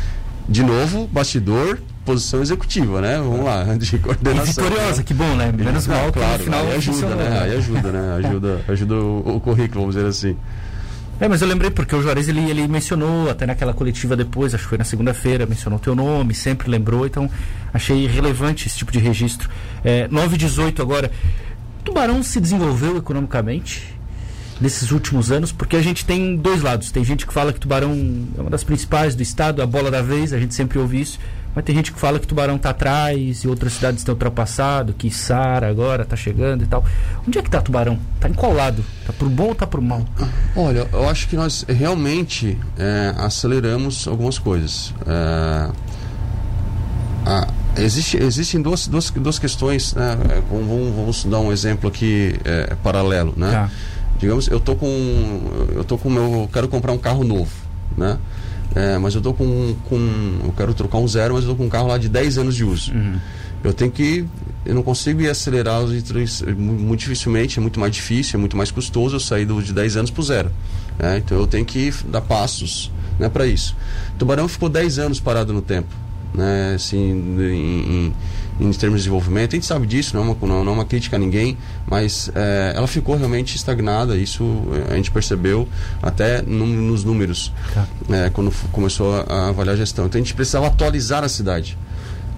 De 0.49 0.63
novo, 0.63 1.07
bastidor, 1.07 1.79
posição 2.03 2.41
executiva, 2.41 2.99
né? 2.99 3.17
Vamos 3.17 3.45
lá, 3.45 3.63
de 3.77 3.97
coordenação. 3.99 4.65
E 4.65 4.67
vitoriosa, 4.67 4.97
né? 4.97 5.03
que 5.03 5.13
bom, 5.13 5.35
né? 5.35 5.51
Menos 5.51 5.87
mal, 5.87 6.11
claro, 6.11 6.43
final 6.43 6.65
aí 6.65 6.75
ajuda, 6.75 7.15
né? 7.15 7.39
Aí 7.41 7.57
ajuda, 7.57 7.91
né? 7.91 8.15
Ajuda, 8.15 8.61
ajuda 8.67 8.95
o, 8.95 9.35
o 9.35 9.39
currículo, 9.39 9.81
vamos 9.81 9.95
dizer 9.95 10.07
assim. 10.07 10.35
É, 11.21 11.27
mas 11.27 11.39
eu 11.39 11.47
lembrei 11.47 11.69
porque 11.69 11.95
o 11.95 12.01
Juarez 12.01 12.27
ele, 12.27 12.49
ele 12.49 12.67
mencionou 12.67 13.29
até 13.29 13.45
naquela 13.45 13.75
coletiva 13.75 14.15
depois, 14.17 14.55
acho 14.55 14.63
que 14.63 14.69
foi 14.69 14.77
na 14.79 14.83
segunda-feira, 14.83 15.45
mencionou 15.45 15.77
teu 15.77 15.93
nome, 15.93 16.33
sempre 16.33 16.67
lembrou, 16.67 17.05
então 17.05 17.29
achei 17.71 18.07
relevante 18.07 18.67
esse 18.67 18.75
tipo 18.79 18.91
de 18.91 18.97
registro. 18.97 19.47
É, 19.85 20.07
9 20.07 20.33
e 20.33 20.37
18 20.39 20.81
agora. 20.81 21.11
Tubarão 21.85 22.23
se 22.23 22.41
desenvolveu 22.41 22.97
economicamente 22.97 23.95
nesses 24.59 24.89
últimos 24.89 25.31
anos, 25.31 25.51
porque 25.51 25.75
a 25.75 25.81
gente 25.83 26.07
tem 26.07 26.35
dois 26.35 26.63
lados. 26.63 26.91
Tem 26.91 27.03
gente 27.03 27.27
que 27.27 27.33
fala 27.33 27.53
que 27.53 27.59
Tubarão 27.59 27.91
é 28.35 28.41
uma 28.41 28.49
das 28.49 28.63
principais 28.63 29.13
do 29.13 29.21
estado, 29.21 29.61
a 29.61 29.65
bola 29.67 29.91
da 29.91 30.01
vez, 30.01 30.33
a 30.33 30.39
gente 30.39 30.55
sempre 30.55 30.79
ouve 30.79 31.01
isso. 31.01 31.19
Mas 31.53 31.65
tem 31.65 31.75
gente 31.75 31.91
que 31.91 31.99
fala 31.99 32.19
que 32.19 32.25
Tubarão 32.25 32.55
está 32.55 32.69
atrás 32.69 33.43
e 33.43 33.47
outras 33.47 33.73
cidades 33.73 34.01
estão 34.01 34.13
ultrapassado, 34.13 34.93
que 34.93 35.11
Sara 35.11 35.69
agora 35.69 36.03
está 36.03 36.15
chegando 36.15 36.63
e 36.63 36.67
tal. 36.67 36.83
Onde 37.27 37.37
é 37.37 37.41
que 37.41 37.47
está 37.49 37.61
Tubarão? 37.61 37.99
Está 38.15 38.29
em 38.29 38.33
qual 38.33 38.53
lado? 38.53 38.83
Está 39.01 39.11
pro 39.11 39.29
bom 39.29 39.47
ou 39.47 39.51
está 39.51 39.67
pro 39.67 39.81
mal? 39.81 40.05
Olha, 40.55 40.87
eu 40.91 41.09
acho 41.09 41.27
que 41.27 41.35
nós 41.35 41.65
realmente 41.67 42.57
é, 42.77 43.13
aceleramos 43.17 44.07
algumas 44.07 44.39
coisas. 44.39 44.93
É, 45.05 45.69
a, 47.25 47.47
existe, 47.77 48.17
existem 48.17 48.61
duas, 48.61 48.87
duas, 48.87 49.09
duas 49.09 49.37
questões, 49.37 49.93
né? 49.93 50.17
É, 50.29 50.41
vamos, 50.49 50.95
vamos, 50.95 51.25
dar 51.25 51.39
um 51.39 51.51
exemplo 51.51 51.89
aqui 51.89 52.35
é, 52.45 52.75
paralelo, 52.81 53.33
né? 53.35 53.51
Tá. 53.51 53.71
Digamos, 54.17 54.47
eu 54.47 54.59
tô 54.59 54.75
com 54.75 54.87
eu 55.73 55.83
tô 55.83 55.97
com 55.97 56.09
meu, 56.09 56.49
quero 56.53 56.67
comprar 56.67 56.91
um 56.91 56.97
carro 56.97 57.23
novo, 57.23 57.51
né? 57.97 58.17
É, 58.73 58.97
mas 58.97 59.15
eu 59.15 59.21
tô 59.21 59.33
com, 59.33 59.75
com. 59.89 59.97
Eu 60.43 60.53
quero 60.55 60.73
trocar 60.73 60.97
um 60.97 61.07
zero, 61.07 61.33
mas 61.33 61.43
eu 61.43 61.51
tô 61.51 61.55
com 61.57 61.65
um 61.65 61.69
carro 61.69 61.87
lá 61.87 61.97
de 61.97 62.07
10 62.07 62.37
anos 62.37 62.55
de 62.55 62.63
uso. 62.63 62.93
Uhum. 62.93 63.19
Eu 63.63 63.73
tenho 63.73 63.91
que 63.91 64.25
eu 64.65 64.75
não 64.75 64.83
consigo 64.83 65.21
ir 65.21 65.29
acelerar 65.29 65.81
os 65.81 65.91
muito 66.55 66.99
dificilmente, 66.99 67.57
é 67.57 67.61
muito 67.61 67.79
mais 67.79 67.93
difícil, 67.93 68.37
é 68.37 68.39
muito 68.39 68.55
mais 68.55 68.69
custoso 68.69 69.15
eu 69.15 69.19
sair 69.19 69.45
do, 69.45 69.61
de 69.61 69.73
10 69.73 69.97
anos 69.97 70.11
para 70.11 70.23
zero. 70.23 70.51
Né? 70.99 71.17
Então 71.17 71.37
eu 71.37 71.47
tenho 71.47 71.65
que 71.65 71.91
dar 72.07 72.21
passos 72.21 72.91
né, 73.17 73.27
para 73.27 73.45
isso. 73.47 73.75
Tubarão 74.19 74.47
ficou 74.47 74.69
10 74.69 74.99
anos 74.99 75.19
parado 75.19 75.51
no 75.51 75.61
tempo. 75.61 75.89
Né, 76.33 76.73
assim, 76.75 76.97
em, 76.97 77.43
em, 77.43 78.13
em, 78.61 78.71
termos 78.71 78.99
de 78.99 79.05
desenvolvimento, 79.05 79.53
a 79.53 79.55
gente 79.55 79.65
sabe 79.65 79.87
disso, 79.87 80.15
não 80.15 80.23
é 80.23 80.25
uma, 80.27 80.47
não, 80.47 80.63
não 80.63 80.71
é 80.73 80.75
uma 80.75 80.85
crítica 80.85 81.15
a 81.15 81.19
ninguém, 81.19 81.57
mas 81.87 82.31
é, 82.35 82.73
ela 82.75 82.87
ficou 82.87 83.15
realmente 83.15 83.55
estagnada, 83.55 84.15
isso 84.15 84.63
a 84.89 84.95
gente 84.95 85.11
percebeu 85.11 85.67
até 86.01 86.41
no, 86.41 86.65
nos 86.65 87.03
números, 87.03 87.51
tá. 87.73 87.87
é, 88.09 88.29
quando 88.29 88.51
começou 88.71 89.15
a, 89.15 89.21
a 89.21 89.49
avaliar 89.49 89.75
a 89.75 89.77
gestão. 89.77 90.05
Então 90.05 90.19
a 90.19 90.23
gente 90.23 90.33
precisava 90.33 90.67
atualizar 90.67 91.23
a 91.23 91.29
cidade. 91.29 91.77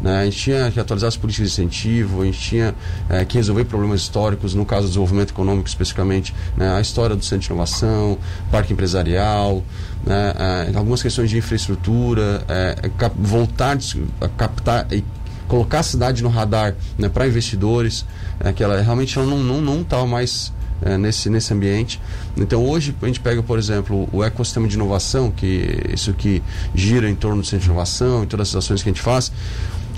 Né? 0.03 0.19
A 0.19 0.25
gente 0.25 0.37
tinha 0.37 0.69
que 0.69 0.79
atualizar 0.79 1.07
as 1.07 1.15
políticas 1.15 1.49
de 1.49 1.61
incentivo, 1.61 2.21
a 2.21 2.25
gente 2.25 2.39
tinha 2.39 2.75
é, 3.09 3.23
que 3.23 3.37
resolver 3.37 3.63
problemas 3.63 4.01
históricos, 4.01 4.53
no 4.53 4.65
caso 4.65 4.83
do 4.83 4.87
desenvolvimento 4.89 5.31
econômico 5.31 5.67
especificamente, 5.67 6.35
né? 6.57 6.75
a 6.75 6.81
história 6.81 7.15
do 7.15 7.23
centro 7.23 7.39
de 7.39 7.47
inovação, 7.47 8.17
parque 8.51 8.73
empresarial, 8.73 9.63
né? 10.05 10.33
é, 10.73 10.77
algumas 10.77 11.01
questões 11.01 11.29
de 11.29 11.37
infraestrutura, 11.37 12.43
é, 12.49 12.75
voltar 13.17 13.77
a 14.19 14.27
captar 14.27 14.87
e 14.91 15.03
colocar 15.47 15.79
a 15.79 15.83
cidade 15.83 16.23
no 16.23 16.29
radar 16.29 16.75
né, 16.97 17.09
para 17.09 17.27
investidores, 17.27 18.05
é, 18.39 18.51
que 18.51 18.63
ela 18.63 18.81
realmente 18.81 19.17
ela 19.17 19.27
não 19.27 19.39
não 19.39 19.61
não 19.61 19.81
estava 19.81 20.05
mais 20.05 20.51
é, 20.81 20.97
nesse 20.97 21.29
nesse 21.29 21.53
ambiente. 21.53 21.99
Então 22.35 22.65
hoje 22.65 22.95
a 23.01 23.05
gente 23.05 23.19
pega 23.19 23.41
por 23.41 23.57
exemplo 23.57 24.07
o 24.11 24.23
ecossistema 24.23 24.67
de 24.67 24.75
inovação, 24.75 25.31
que 25.31 25.89
isso 25.93 26.13
que 26.13 26.41
gira 26.73 27.09
em 27.09 27.15
torno 27.15 27.41
do 27.41 27.47
centro 27.47 27.65
de 27.65 27.69
inovação 27.69 28.23
e 28.23 28.27
todas 28.27 28.49
as 28.49 28.55
ações 28.55 28.83
que 28.83 28.89
a 28.89 28.91
gente 28.91 29.01
faz. 29.01 29.31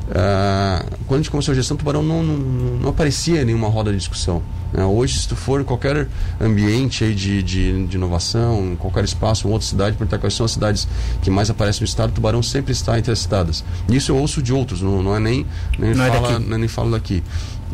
Uh, 0.05 0.85
quando 1.07 1.19
a 1.19 1.23
gente 1.23 1.31
começou 1.31 1.51
a 1.51 1.55
gestão, 1.55 1.75
Tubarão 1.75 2.03
não, 2.03 2.21
não, 2.21 2.37
não 2.37 2.89
aparecia 2.89 3.41
em 3.41 3.45
nenhuma 3.45 3.67
roda 3.67 3.91
de 3.91 3.97
discussão. 3.97 4.41
Né? 4.71 4.85
Hoje, 4.85 5.19
se 5.19 5.27
tu 5.27 5.35
for 5.35 5.61
em 5.61 5.63
qualquer 5.63 6.07
ambiente 6.39 7.03
aí 7.03 7.15
de, 7.15 7.41
de, 7.41 7.87
de 7.87 7.97
inovação, 7.97 8.73
em 8.73 8.75
qualquer 8.75 9.03
espaço, 9.03 9.47
em 9.47 9.51
outra 9.51 9.67
cidade, 9.67 9.95
perguntar 9.95 10.19
quais 10.19 10.33
são 10.33 10.45
as 10.45 10.51
cidades 10.51 10.87
que 11.21 11.31
mais 11.31 11.49
aparecem 11.49 11.81
no 11.81 11.85
estado, 11.85 12.11
Tubarão 12.11 12.43
sempre 12.43 12.71
está 12.71 12.99
entre 12.99 13.11
as 13.11 13.19
citadas. 13.19 13.63
Isso 13.89 14.11
eu 14.11 14.17
ouço 14.17 14.41
de 14.41 14.53
outros, 14.53 14.81
não, 14.81 15.01
não 15.01 15.15
é 15.15 15.19
nem, 15.19 15.45
nem, 15.79 15.95
não 15.95 16.05
é 16.05 16.11
fala, 16.11 16.35
é 16.35 16.57
nem 16.57 16.67
falo 16.67 16.91
daqui. 16.91 17.23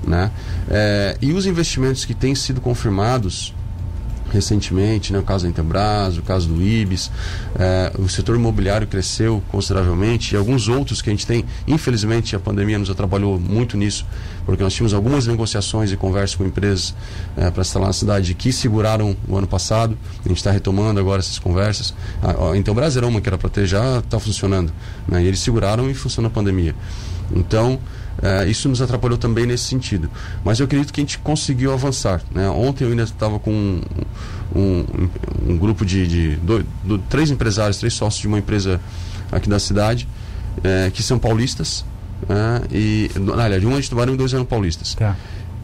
Né? 0.07 0.31
É, 0.69 1.17
e 1.21 1.33
os 1.33 1.45
investimentos 1.45 2.05
que 2.05 2.13
têm 2.13 2.33
sido 2.33 2.61
confirmados 2.61 3.53
recentemente, 4.31 5.11
né, 5.13 5.19
o 5.19 5.23
caso 5.23 5.43
da 5.43 5.49
Intelbras, 5.49 6.17
o 6.17 6.21
caso 6.21 6.47
do 6.47 6.61
IBIS, 6.61 7.11
eh, 7.59 7.91
o 7.99 8.07
setor 8.07 8.35
imobiliário 8.35 8.87
cresceu 8.87 9.43
consideravelmente 9.49 10.33
e 10.33 10.37
alguns 10.37 10.67
outros 10.67 11.01
que 11.01 11.09
a 11.09 11.13
gente 11.13 11.27
tem, 11.27 11.45
infelizmente 11.67 12.35
a 12.35 12.39
pandemia 12.39 12.79
nos 12.79 12.89
atrapalhou 12.89 13.39
muito 13.39 13.77
nisso, 13.77 14.05
porque 14.45 14.63
nós 14.63 14.73
tínhamos 14.73 14.93
algumas 14.93 15.27
negociações 15.27 15.91
e 15.91 15.97
conversas 15.97 16.35
com 16.35 16.45
empresas 16.45 16.95
eh, 17.37 17.51
para 17.51 17.61
instalar 17.61 17.87
na 17.87 17.93
cidade 17.93 18.33
que 18.33 18.51
seguraram 18.51 19.15
o 19.27 19.37
ano 19.37 19.47
passado, 19.47 19.97
a 20.23 20.27
gente 20.27 20.37
está 20.37 20.51
retomando 20.51 20.99
agora 20.99 21.19
essas 21.19 21.37
conversas. 21.37 21.93
A, 22.21 22.31
a 22.31 22.97
era 22.97 23.07
uma 23.07 23.21
que 23.21 23.29
era 23.29 23.37
para 23.37 23.49
ter, 23.49 23.65
já 23.65 23.99
está 23.99 24.19
funcionando, 24.19 24.71
né, 25.07 25.23
e 25.23 25.27
eles 25.27 25.39
seguraram 25.39 25.89
e 25.89 25.93
funcionou 25.93 26.29
a 26.29 26.33
pandemia. 26.33 26.75
Então, 27.35 27.79
Uh, 28.21 28.47
isso 28.47 28.69
nos 28.69 28.81
atrapalhou 28.81 29.17
também 29.17 29.45
nesse 29.47 29.63
sentido. 29.63 30.09
Mas 30.43 30.59
eu 30.59 30.65
acredito 30.65 30.93
que 30.93 31.01
a 31.01 31.03
gente 31.03 31.17
conseguiu 31.17 31.73
avançar. 31.73 32.21
Né? 32.31 32.47
Ontem 32.49 32.83
eu 32.83 32.91
ainda 32.91 33.03
estava 33.03 33.39
com 33.39 33.51
um, 33.51 33.81
um, 34.55 35.09
um, 35.47 35.57
grupo 35.57 35.83
de, 35.83 36.07
de 36.07 36.35
do, 36.35 36.63
do, 36.83 36.97
três 36.99 37.31
empresários, 37.31 37.77
três 37.77 37.93
sócios 37.93 38.21
de 38.21 38.27
uma 38.27 38.37
empresa 38.37 38.79
aqui 39.31 39.49
da 39.49 39.57
cidade, 39.57 40.07
uh, 40.59 40.91
que 40.91 41.01
são 41.01 41.17
paulistas. 41.17 41.83
Uh, 42.23 42.67
e, 42.71 43.09
aliás, 43.41 43.63
um 43.65 43.75
é 43.75 43.81
de 43.81 43.89
Tubarão 43.89 44.13
e 44.13 44.17
dois 44.17 44.33
eram 44.33 44.45
paulistas. 44.45 44.93
Tá. 44.93 45.15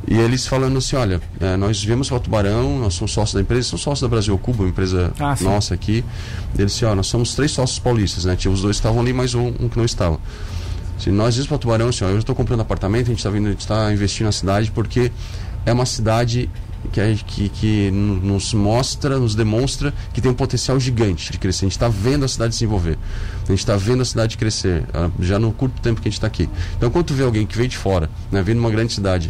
E 0.08 0.16
eles 0.16 0.48
falando 0.48 0.78
assim, 0.78 0.96
olha, 0.96 1.22
é, 1.38 1.58
nós 1.58 1.84
viemos 1.84 2.08
para 2.08 2.18
o 2.18 2.20
Tubarão, 2.22 2.80
nós 2.80 2.94
somos 2.94 3.12
sócios 3.12 3.34
da 3.34 3.42
empresa, 3.42 3.68
somos 3.68 3.82
sócios 3.82 4.02
da 4.02 4.08
Brasil 4.08 4.38
Cuba, 4.38 4.64
uma 4.64 4.70
empresa 4.70 5.12
ah, 5.20 5.36
nossa 5.42 5.74
aqui. 5.74 6.04
Eles 6.58 6.72
disseram, 6.72 6.96
nós 6.96 7.08
somos 7.08 7.36
três 7.36 7.52
sócios 7.52 7.78
paulistas, 7.78 8.24
né? 8.24 8.36
Tinha 8.38 8.52
os 8.52 8.62
dois 8.62 8.78
que 8.78 8.80
estavam 8.80 9.02
ali, 9.02 9.12
mas 9.12 9.36
um, 9.36 9.48
um 9.60 9.68
que 9.68 9.78
não 9.78 9.84
estava. 9.84 10.18
Se 10.98 11.12
nós 11.12 11.36
dizemos 11.36 11.48
para 11.48 11.58
Tubarão, 11.58 11.90
assim, 11.90 12.04
ó, 12.04 12.10
eu 12.10 12.18
estou 12.18 12.36
comprando 12.36 12.62
apartamento, 12.62 13.08
a 13.08 13.10
gente 13.10 13.20
está 13.20 13.30
vindo, 13.30 13.50
está 13.50 13.94
investindo 13.94 14.26
na 14.26 14.32
cidade 14.32 14.72
porque 14.72 15.12
é 15.66 15.72
uma 15.72 15.86
cidade 15.86 16.50
que, 16.92 17.16
que, 17.26 17.50
que 17.50 17.92
nos 17.92 18.54
mostra, 18.54 19.20
nos 19.20 19.36
demonstra 19.36 19.94
que 20.14 20.22
tem 20.22 20.32
um 20.32 20.34
potencial 20.34 20.80
gigante 20.80 21.32
de 21.32 21.38
crescer. 21.38 21.66
A 21.66 21.68
gente 21.68 21.74
está 21.74 21.90
vendo 21.90 22.26
a 22.26 22.28
cidade 22.28 22.54
se 22.54 22.60
desenvolver. 22.60 22.98
A 23.44 23.48
gente 23.48 23.60
está 23.60 23.76
vendo 23.76 24.02
a 24.02 24.06
cidade 24.06 24.38
crescer, 24.38 24.84
ah, 24.94 25.10
já 25.20 25.40
no 25.40 25.52
curto 25.52 25.82
tempo 25.82 26.02
que 26.02 26.08
a 26.08 26.10
gente 26.10 26.18
está 26.18 26.28
aqui. 26.28 26.50
Então, 26.78 26.90
quando 26.90 27.06
tu 27.06 27.14
vê 27.14 27.24
alguém 27.24 27.46
que 27.46 27.58
veio 27.58 27.70
de 27.70 27.78
fora, 27.78 28.10
né, 28.32 28.42
vindo 28.42 28.56
de 28.56 28.60
uma 28.60 28.72
grande 28.72 28.94
cidade, 28.94 29.30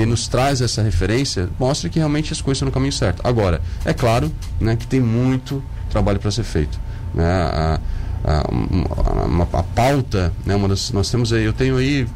e 0.00 0.06
nos 0.06 0.28
traz 0.28 0.60
essa 0.60 0.82
referência, 0.82 1.48
mostra 1.58 1.88
que 1.88 1.98
realmente 1.98 2.32
as 2.32 2.40
coisas 2.40 2.58
estão 2.58 2.66
no 2.66 2.72
caminho 2.72 2.92
certo. 2.92 3.20
Agora, 3.24 3.60
é 3.84 3.92
claro 3.92 4.30
né, 4.60 4.76
que 4.76 4.86
tem 4.86 5.00
muito 5.00 5.62
trabalho 5.90 6.18
para 6.18 6.30
ser 6.30 6.44
feito. 6.44 6.78
Né? 7.14 7.24
A, 7.24 7.80
a, 8.24 9.26
uma, 9.26 9.44
a 9.52 9.62
pauta, 9.62 10.32
né, 10.44 10.54
uma 10.54 10.68
das, 10.68 10.92
nós 10.92 11.10
temos 11.10 11.32
aí, 11.32 11.44
eu 11.44 11.52
tenho 11.52 11.76
aí 11.76 12.06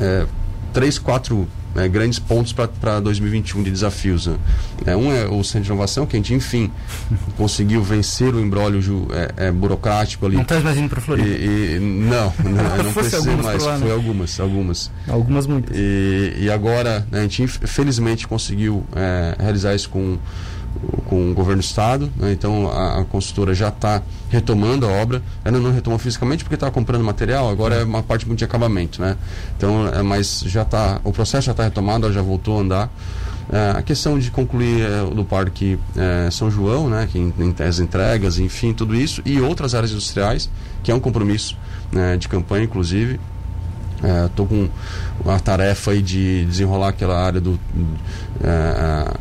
é, 0.00 0.26
três, 0.72 0.98
quatro 0.98 1.48
é, 1.76 1.88
grandes 1.88 2.18
pontos 2.18 2.52
para 2.52 3.00
2021 3.00 3.62
de 3.62 3.70
desafios. 3.70 4.26
Né? 4.26 4.36
É, 4.86 4.96
um 4.96 5.12
é 5.12 5.26
o 5.26 5.42
Centro 5.44 5.62
de 5.62 5.68
Inovação, 5.68 6.06
que 6.06 6.16
a 6.16 6.18
gente, 6.18 6.34
enfim, 6.34 6.70
conseguiu 7.36 7.82
vencer 7.82 8.34
o 8.34 8.40
embrólio 8.40 9.08
é, 9.12 9.46
é, 9.46 9.52
burocrático 9.52 10.26
ali. 10.26 10.36
Não 10.36 10.42
estás 10.42 10.62
mais 10.62 10.76
indo 10.76 10.88
para 10.88 11.00
Floripa? 11.00 11.28
E, 11.28 11.76
e, 11.76 11.78
não, 11.80 12.32
não, 12.44 12.76
eu 12.76 12.84
não 12.84 12.92
precisei 12.92 13.36
mais, 13.36 13.62
lá, 13.62 13.78
foi 13.78 13.92
algumas, 13.92 14.40
algumas. 14.40 14.90
Algumas 15.08 15.46
muitas. 15.46 15.76
E, 15.76 16.34
e 16.40 16.50
agora, 16.50 17.06
né, 17.10 17.20
a 17.20 17.22
gente 17.22 17.46
felizmente 17.46 18.26
conseguiu 18.26 18.84
é, 18.94 19.36
realizar 19.38 19.74
isso 19.74 19.90
com 19.90 20.18
com 21.06 21.30
o 21.30 21.34
governo 21.34 21.62
do 21.62 21.64
estado, 21.64 22.10
né? 22.16 22.32
então 22.32 22.70
a, 22.70 23.00
a, 23.00 23.04
consultora 23.04 23.54
já 23.54 23.68
está 23.68 24.02
retomando 24.28 24.86
a 24.86 24.90
obra, 24.90 25.22
ela 25.44 25.58
não 25.58 25.72
retomou 25.72 25.98
fisicamente 25.98 26.44
porque 26.44 26.54
estava 26.54 26.72
comprando 26.72 27.02
material, 27.04 27.48
agora 27.48 27.76
é 27.76 27.84
uma 27.84 28.02
parte 28.02 28.26
muito 28.26 28.38
de 28.38 28.44
acabamento, 28.44 29.00
né? 29.00 29.16
Então, 29.56 29.88
é, 29.88 30.02
mas 30.02 30.42
já 30.46 30.62
está, 30.62 31.00
o 31.04 31.12
processo 31.12 31.46
já 31.46 31.52
está 31.52 31.64
retomado, 31.64 32.06
ela 32.06 32.14
já 32.14 32.22
voltou 32.22 32.58
a 32.58 32.60
andar. 32.60 32.90
É, 33.50 33.78
a 33.78 33.82
questão 33.82 34.18
de 34.18 34.30
concluir 34.30 34.82
é, 34.82 35.14
do 35.14 35.24
Parque 35.24 35.78
é, 35.96 36.28
São 36.32 36.50
João, 36.50 36.90
né, 36.90 37.08
que 37.10 37.18
em, 37.18 37.32
as 37.66 37.78
entregas, 37.78 38.38
enfim, 38.38 38.72
tudo 38.72 38.94
isso, 38.94 39.22
e 39.24 39.40
outras 39.40 39.74
áreas 39.74 39.92
industriais, 39.92 40.50
que 40.82 40.90
é 40.90 40.94
um 40.94 41.00
compromisso 41.00 41.56
né, 41.92 42.16
de 42.16 42.28
campanha, 42.28 42.64
inclusive. 42.64 43.20
Estou 44.26 44.46
é, 44.46 44.48
com 45.22 45.30
a 45.30 45.38
tarefa 45.40 45.92
aí 45.92 46.02
de 46.02 46.44
desenrolar 46.44 46.88
aquela 46.88 47.18
área 47.18 47.40
do 47.40 47.58
é, 48.42 49.14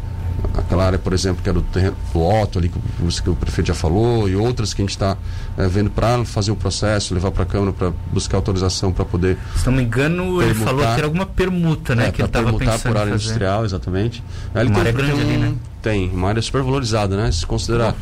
aquela 0.53 0.85
área, 0.85 0.99
por 0.99 1.13
exemplo, 1.13 1.41
que 1.43 1.49
era 1.49 1.59
do 1.59 1.65
terreno 1.65 1.95
do 2.13 2.21
Otto 2.21 2.59
ali, 2.59 2.69
que 2.69 2.77
o, 2.77 3.07
que 3.23 3.29
o 3.29 3.35
prefeito 3.35 3.67
já 3.67 3.73
falou, 3.73 4.27
e 4.29 4.35
outras 4.35 4.73
que 4.73 4.81
a 4.81 4.83
gente 4.83 4.91
está 4.91 5.17
é, 5.57 5.67
vendo 5.67 5.89
para 5.89 6.23
fazer 6.25 6.51
o 6.51 6.55
processo, 6.55 7.13
levar 7.13 7.31
para 7.31 7.43
a 7.43 7.45
Câmara 7.45 7.73
para 7.73 7.91
buscar 8.11 8.37
autorização 8.37 8.91
para 8.91 9.05
poder. 9.05 9.37
Se 9.55 9.65
não 9.65 9.73
me 9.73 9.83
engano, 9.83 10.37
permutar, 10.37 10.45
ele 10.45 10.53
falou 10.53 10.81
que 10.81 10.97
era 10.97 11.05
alguma 11.05 11.25
permuta, 11.25 11.95
né? 11.95 12.07
É, 12.07 12.11
que 12.11 12.21
ele 12.21 12.27
estava 12.27 12.53
pensando 12.53 12.81
por 12.81 12.97
área 12.97 13.11
industrial, 13.11 13.65
exatamente. 13.65 14.23
Aí 14.53 14.67
uma 14.67 14.79
área 14.79 14.91
grande 14.91 15.13
um, 15.13 15.21
ali, 15.21 15.37
né? 15.37 15.53
Tem, 15.81 16.09
uma 16.09 16.29
área 16.29 16.41
super 16.41 16.61
valorizada, 16.61 17.15
né? 17.15 17.31
Se 17.31 17.45
considerar 17.45 17.95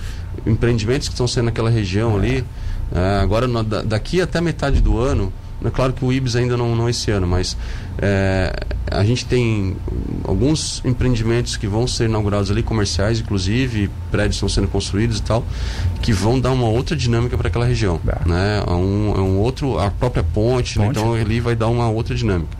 empreendimentos 0.46 1.08
que 1.08 1.14
estão 1.14 1.28
sendo 1.28 1.46
naquela 1.46 1.70
região 1.70 2.16
ali, 2.16 2.46
é, 2.94 3.20
agora 3.22 3.48
no, 3.48 3.64
daqui 3.64 4.22
até 4.22 4.40
metade 4.40 4.82
do 4.82 5.00
ano 5.00 5.32
é 5.64 5.70
claro 5.70 5.94
que 5.94 6.04
o 6.04 6.12
IBS 6.12 6.36
ainda 6.36 6.58
não, 6.58 6.76
não 6.76 6.90
esse 6.90 7.10
ano, 7.12 7.28
mas 7.28 7.58
é, 7.98 8.54
a 8.92 9.04
gente 9.04 9.26
tem 9.26 9.76
alguns 10.24 10.82
empreendimentos 10.86 11.58
que 11.58 11.68
vão 11.68 11.88
ser 11.88 12.06
inaugurados 12.06 12.52
ali, 12.52 12.62
comerciais 12.62 13.20
inclusive, 13.20 13.90
prédios 14.12 14.36
estão 14.36 14.50
sendo 14.50 14.68
construídos 14.68 15.20
e 15.20 15.24
tal, 15.24 15.46
que 16.02 16.12
vão 16.12 16.40
dar 16.40 16.52
uma 16.52 16.68
outra 16.68 16.96
dinâmica 16.96 17.38
para 17.38 17.48
aquela 17.48 17.66
região. 17.66 18.00
É. 18.08 18.28
Né? 18.28 18.64
É 18.66 18.72
um, 18.72 19.14
é 19.16 19.22
um 19.22 19.40
outro, 19.40 19.80
a 19.80 19.90
própria 19.90 20.24
ponte, 20.24 20.76
ponte. 20.76 20.80
Né? 20.80 20.88
então 20.88 21.14
ali 21.14 21.40
vai 21.40 21.56
dar 21.56 21.68
uma 21.68 21.90
outra 21.90 22.16
dinâmica. 22.16 22.58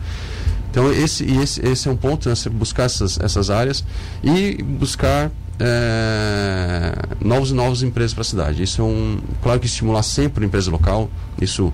Então 0.70 0.92
esse, 0.92 1.24
esse, 1.24 1.64
esse 1.64 1.88
é 1.88 1.90
um 1.90 1.96
ponto, 1.96 2.28
né? 2.28 2.34
buscar 2.50 2.84
essas, 2.84 3.18
essas 3.20 3.48
áreas 3.48 3.84
e 4.22 4.60
buscar 4.62 5.30
é, 5.58 6.94
novos 7.20 7.52
novas 7.52 7.82
empresas 7.82 8.12
para 8.12 8.22
a 8.22 8.24
cidade. 8.24 8.62
Isso 8.62 8.80
é 8.80 8.84
um, 8.84 9.18
claro 9.42 9.60
que 9.60 9.66
estimular 9.66 10.02
sempre 10.02 10.44
a 10.44 10.46
empresa 10.46 10.70
local, 10.70 11.08
isso 11.40 11.72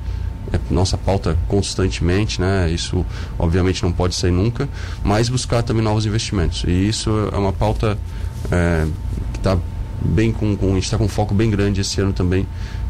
é 0.52 0.59
nossa 0.71 0.99
pauta 0.99 1.37
constantemente, 1.49 2.40
né? 2.40 2.71
Isso 2.71 3.04
obviamente 3.38 3.83
não 3.83 3.92
pode 3.92 4.14
ser 4.14 4.33
nunca, 4.33 4.69
mas 5.04 5.28
buscar 5.28 5.62
também 5.62 5.83
novos 5.83 6.07
investimentos. 6.07 6.64
E 6.66 6.88
isso 6.88 7.11
é 7.33 7.37
uma 7.37 7.52
pauta 7.52 7.97
é, 8.50 8.87
que 9.33 9.38
está 9.38 9.59
bem 10.02 10.33
com, 10.33 10.57
com, 10.57 10.71
a 10.71 10.75
gente 10.75 10.85
está 10.85 10.99
com 10.99 11.04
um 11.04 11.09
foco 11.09 11.35
bem 11.35 11.50
grande 11.50 11.80
esse 11.80 12.00
ano 12.00 12.12
também 12.12 12.47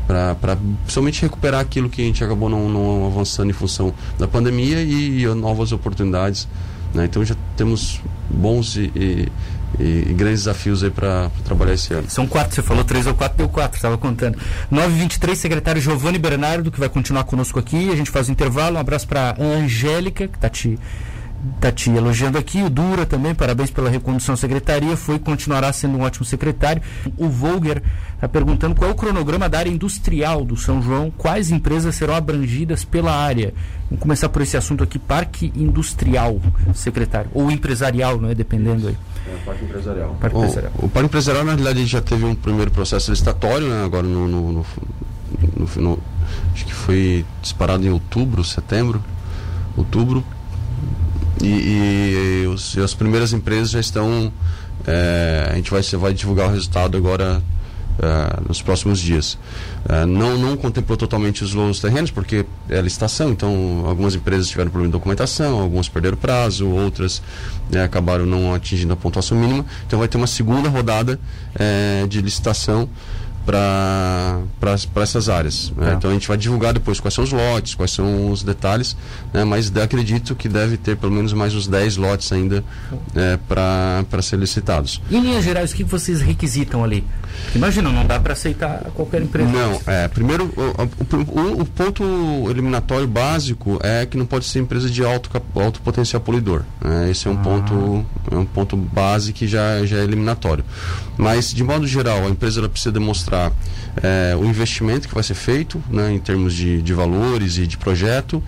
para 0.07 0.57
principalmente 0.83 1.23
recuperar 1.23 1.61
aquilo 1.61 1.89
que 1.89 2.03
a 2.03 2.05
gente 2.05 2.23
acabou 2.25 2.49
não, 2.49 2.69
não 2.69 3.07
avançando 3.07 3.51
em 3.51 3.53
função 3.53 3.95
da 4.19 4.27
pandemia 4.27 4.83
e, 4.83 5.23
e 5.23 5.27
novas 5.35 5.71
oportunidades. 5.71 6.49
Né? 6.93 7.05
Então 7.05 7.25
já 7.25 7.37
temos 7.57 8.01
bons 8.29 8.77
e, 8.77 8.91
e 8.97 9.29
e, 9.79 10.07
e 10.09 10.15
grandes 10.15 10.41
desafios 10.41 10.83
aí 10.83 10.91
para 10.91 11.31
trabalhar 11.45 11.75
esse 11.75 11.93
ano. 11.93 12.09
São 12.11 12.27
quatro, 12.27 12.55
você 12.55 12.63
falou 12.63 12.85
três 12.85 13.07
ou 13.07 13.15
quatro, 13.15 13.39
deu 13.39 13.49
quatro, 13.49 13.77
estava 13.77 13.97
contando. 13.97 14.39
923, 14.71 15.39
secretário 15.39 15.81
Giovanni 15.81 16.19
Bernardo, 16.19 16.71
que 16.71 16.81
vai 16.81 16.89
continuar 16.89 17.25
conosco 17.25 17.59
aqui. 17.59 17.91
A 17.91 17.97
gente 17.97 18.11
faz 18.11 18.29
o 18.29 18.33
intervalo. 18.33 18.77
Um 18.77 18.81
abraço 18.81 19.07
para 19.07 19.35
a 19.39 19.43
Angélica, 19.43 20.29
que 20.29 20.37
está 20.37 20.49
te 20.49 20.79
Tati 21.59 21.91
elogiando 21.91 22.37
aqui, 22.37 22.63
o 22.63 22.69
Dura 22.69 23.07
também, 23.07 23.35
parabéns 23.35 23.71
pela 23.71 23.89
recondução 23.89 24.35
à 24.35 24.37
secretaria, 24.37 24.95
foi 24.95 25.19
continuará 25.19 25.73
sendo 25.73 25.97
um 25.97 26.03
ótimo 26.03 26.25
secretário. 26.25 26.83
O 27.17 27.29
Volger 27.29 27.83
está 28.15 28.29
perguntando 28.29 28.75
qual 28.75 28.91
é 28.91 28.93
o 28.93 28.97
cronograma 28.97 29.49
da 29.49 29.59
área 29.59 29.71
industrial 29.71 30.45
do 30.45 30.57
São 30.57 30.83
João, 30.83 31.11
quais 31.11 31.51
empresas 31.51 31.95
serão 31.95 32.15
abrangidas 32.15 32.85
pela 32.85 33.13
área. 33.13 33.55
Vamos 33.91 34.03
começar 34.03 34.29
por 34.29 34.41
esse 34.41 34.57
assunto 34.57 34.85
aqui, 34.85 35.01
parque 35.01 35.53
industrial, 35.57 36.41
secretário, 36.75 37.29
ou 37.35 37.51
empresarial, 37.51 38.21
né, 38.21 38.35
dependendo 38.37 38.87
aí. 38.87 38.97
É, 39.27 39.37
parque 39.45 39.65
empresarial. 39.65 40.17
Parque 40.21 40.37
o, 40.37 40.39
empresarial. 40.39 40.73
O 40.79 40.89
parque 40.89 41.07
empresarial, 41.07 41.45
na 41.45 41.55
realidade, 41.55 41.87
já 41.87 42.01
teve 42.01 42.25
um 42.25 42.37
primeiro 42.37 42.71
processo 42.71 43.11
licitatório, 43.11 43.69
né, 43.69 43.85
agora 43.85 44.07
no, 44.07 44.29
no, 44.29 44.53
no, 44.53 44.67
no 45.77 45.99
acho 46.55 46.65
que 46.65 46.73
foi 46.73 47.27
disparado 47.43 47.85
em 47.85 47.91
outubro, 47.91 48.45
setembro, 48.45 49.03
outubro, 49.77 50.25
e, 51.43 52.45
e, 52.45 52.47
os, 52.47 52.77
e 52.77 52.81
as 52.81 52.95
primeiras 52.95 53.33
empresas 53.33 53.71
já 53.71 53.81
estão. 53.81 54.33
É, 54.87 55.49
a 55.51 55.57
gente 55.57 55.71
vai, 55.71 55.83
vai 55.83 56.15
divulgar 56.15 56.49
o 56.49 56.53
resultado 56.53 56.97
agora 56.97 57.43
é, 58.03 58.49
nos 58.49 58.63
próximos 58.63 58.99
dias. 58.99 59.39
É, 59.89 60.05
não, 60.07 60.39
não 60.39 60.57
contemplou 60.57 60.97
totalmente 60.97 61.45
os, 61.45 61.55
os 61.55 61.81
terrenos, 61.81 62.11
porque 62.11 62.47
é 62.69 62.81
licitação, 62.81 63.31
então 63.31 63.85
algumas 63.87 64.15
empresas 64.15 64.49
tiveram 64.49 64.71
problema 64.71 64.91
de 64.91 64.99
documentação, 64.99 65.61
algumas 65.61 65.89
perderam 65.89 66.17
prazo, 66.17 66.69
outras 66.69 67.23
né, 67.71 67.85
acabaram 67.85 68.27
não 68.27 68.55
atingindo 68.55 68.93
a 68.93 68.97
pontuação 68.97 69.39
mínima. 69.39 69.65
Então 69.87 69.99
vai 69.99 70.09
ter 70.09 70.17
uma 70.17 70.27
segunda 70.27 70.69
rodada 70.69 71.21
é, 71.55 72.07
de 72.09 72.21
licitação 72.21 72.89
para 73.45 74.73
essas 75.03 75.29
áreas. 75.29 75.73
Né? 75.77 75.87
Tá. 75.87 75.95
Então 75.95 76.11
a 76.11 76.13
gente 76.13 76.29
vai 76.29 76.37
divulgar 76.37 76.73
depois 76.73 77.01
quais 77.01 77.15
são 77.15 77.25
os 77.25 77.33
lotes, 77.33 77.75
quais 77.75 77.91
são 77.91 78.31
os 78.31 78.43
detalhes, 78.43 78.97
né? 79.33 79.45
mas 79.45 79.75
acredito 79.77 80.35
que 80.35 80.49
deve 80.49 80.77
ter 80.77 80.97
pelo 80.97 81.13
menos 81.13 81.33
mais 81.33 81.55
uns 81.55 81.67
10 81.67 81.97
lotes 81.97 82.33
ainda 82.33 82.65
é, 83.15 83.39
para 83.49 84.23
ser 84.23 84.39
licitados. 84.39 85.01
E 85.11 85.17
em 85.17 85.21
linhas 85.21 85.45
gerais, 85.45 85.73
o 85.73 85.75
que 85.75 85.85
vocês 85.85 86.21
requisitam 86.21 86.85
ali? 86.85 87.05
Imagina, 87.55 87.91
não 87.91 88.07
dá 88.07 88.19
para 88.21 88.33
aceitar 88.33 88.83
qualquer 88.95 89.23
empresa. 89.23 89.51
Não, 89.51 89.81
é, 89.87 90.09
primeiro, 90.09 90.53
o, 90.57 91.17
o, 91.17 91.63
o, 91.63 91.65
ponto 91.65 92.05
eliminatório 92.51 93.07
básico 93.07 93.79
é 93.83 94.05
que 94.07 94.17
não 94.17 94.27
pode 94.27 94.45
ser 94.45 94.61
empresa 94.61 94.89
de 94.89 95.05
alto, 95.05 95.31
alto 95.55 95.81
potencial 95.81 96.21
poluidor. 96.21 96.63
Né? 96.81 97.11
Esse 97.11 97.29
é 97.29 97.31
um, 97.31 97.35
ah. 97.35 97.43
ponto, 97.43 98.07
é 98.31 98.37
um 98.37 98.45
ponto 98.45 98.77
base 98.77 99.33
que 99.33 99.47
já, 99.47 99.85
já 99.85 99.99
é 99.99 100.05
eliminatório. 100.05 100.65
Mas, 101.17 101.53
de 101.53 101.65
modo 101.65 101.87
geral, 101.87 102.27
a 102.27 102.31
empresa 102.31 102.67
precisa 102.69 102.93
demonstrar 102.93 103.53
é, 104.03 104.37
o 104.37 104.45
investimento 104.45 105.09
que 105.09 105.15
vai 105.15 105.23
ser 105.23 105.35
feito 105.35 105.83
né, 105.91 106.13
em 106.13 106.19
termos 106.19 106.55
de, 106.55 106.81
de 106.83 106.95
valores 106.95 107.59
e 107.59 107.67
de 107.67 107.77
projeto. 107.77 108.43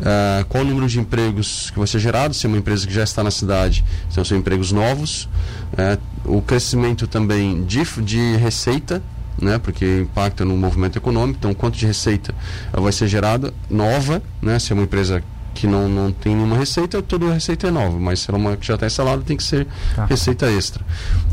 Uh, 0.00 0.42
qual 0.48 0.64
o 0.64 0.66
número 0.66 0.86
de 0.86 0.98
empregos 0.98 1.70
que 1.70 1.78
vai 1.78 1.86
ser 1.86 1.98
gerado, 1.98 2.32
se 2.32 2.46
é 2.46 2.48
uma 2.48 2.56
empresa 2.56 2.86
que 2.86 2.92
já 2.92 3.04
está 3.04 3.22
na 3.22 3.30
cidade, 3.30 3.84
então 4.10 4.24
são 4.24 4.38
empregos 4.38 4.72
novos, 4.72 5.28
uh, 5.74 6.00
o 6.24 6.40
crescimento 6.40 7.06
também 7.06 7.62
de, 7.64 7.84
de 8.00 8.36
receita, 8.36 9.02
né, 9.38 9.58
porque 9.58 10.00
impacta 10.00 10.42
no 10.42 10.56
movimento 10.56 10.96
econômico, 10.96 11.38
então 11.38 11.52
quanto 11.52 11.76
de 11.76 11.84
receita 11.84 12.34
vai 12.72 12.92
ser 12.92 13.08
gerada 13.08 13.52
nova, 13.68 14.22
né, 14.40 14.58
se 14.58 14.72
é 14.72 14.74
uma 14.74 14.84
empresa 14.84 15.22
que 15.60 15.66
não, 15.66 15.88
não 15.88 16.10
tem 16.10 16.34
nenhuma 16.34 16.56
receita, 16.56 17.02
toda 17.02 17.26
a 17.26 17.34
receita 17.34 17.68
é 17.68 17.70
nova, 17.70 17.98
mas 17.98 18.20
se 18.20 18.30
é 18.30 18.34
uma 18.34 18.56
que 18.56 18.66
já 18.66 18.74
está 18.74 18.86
instalada, 18.86 19.22
tem 19.22 19.36
que 19.36 19.42
ser 19.42 19.66
tá. 19.94 20.06
receita 20.06 20.50
extra. 20.50 20.82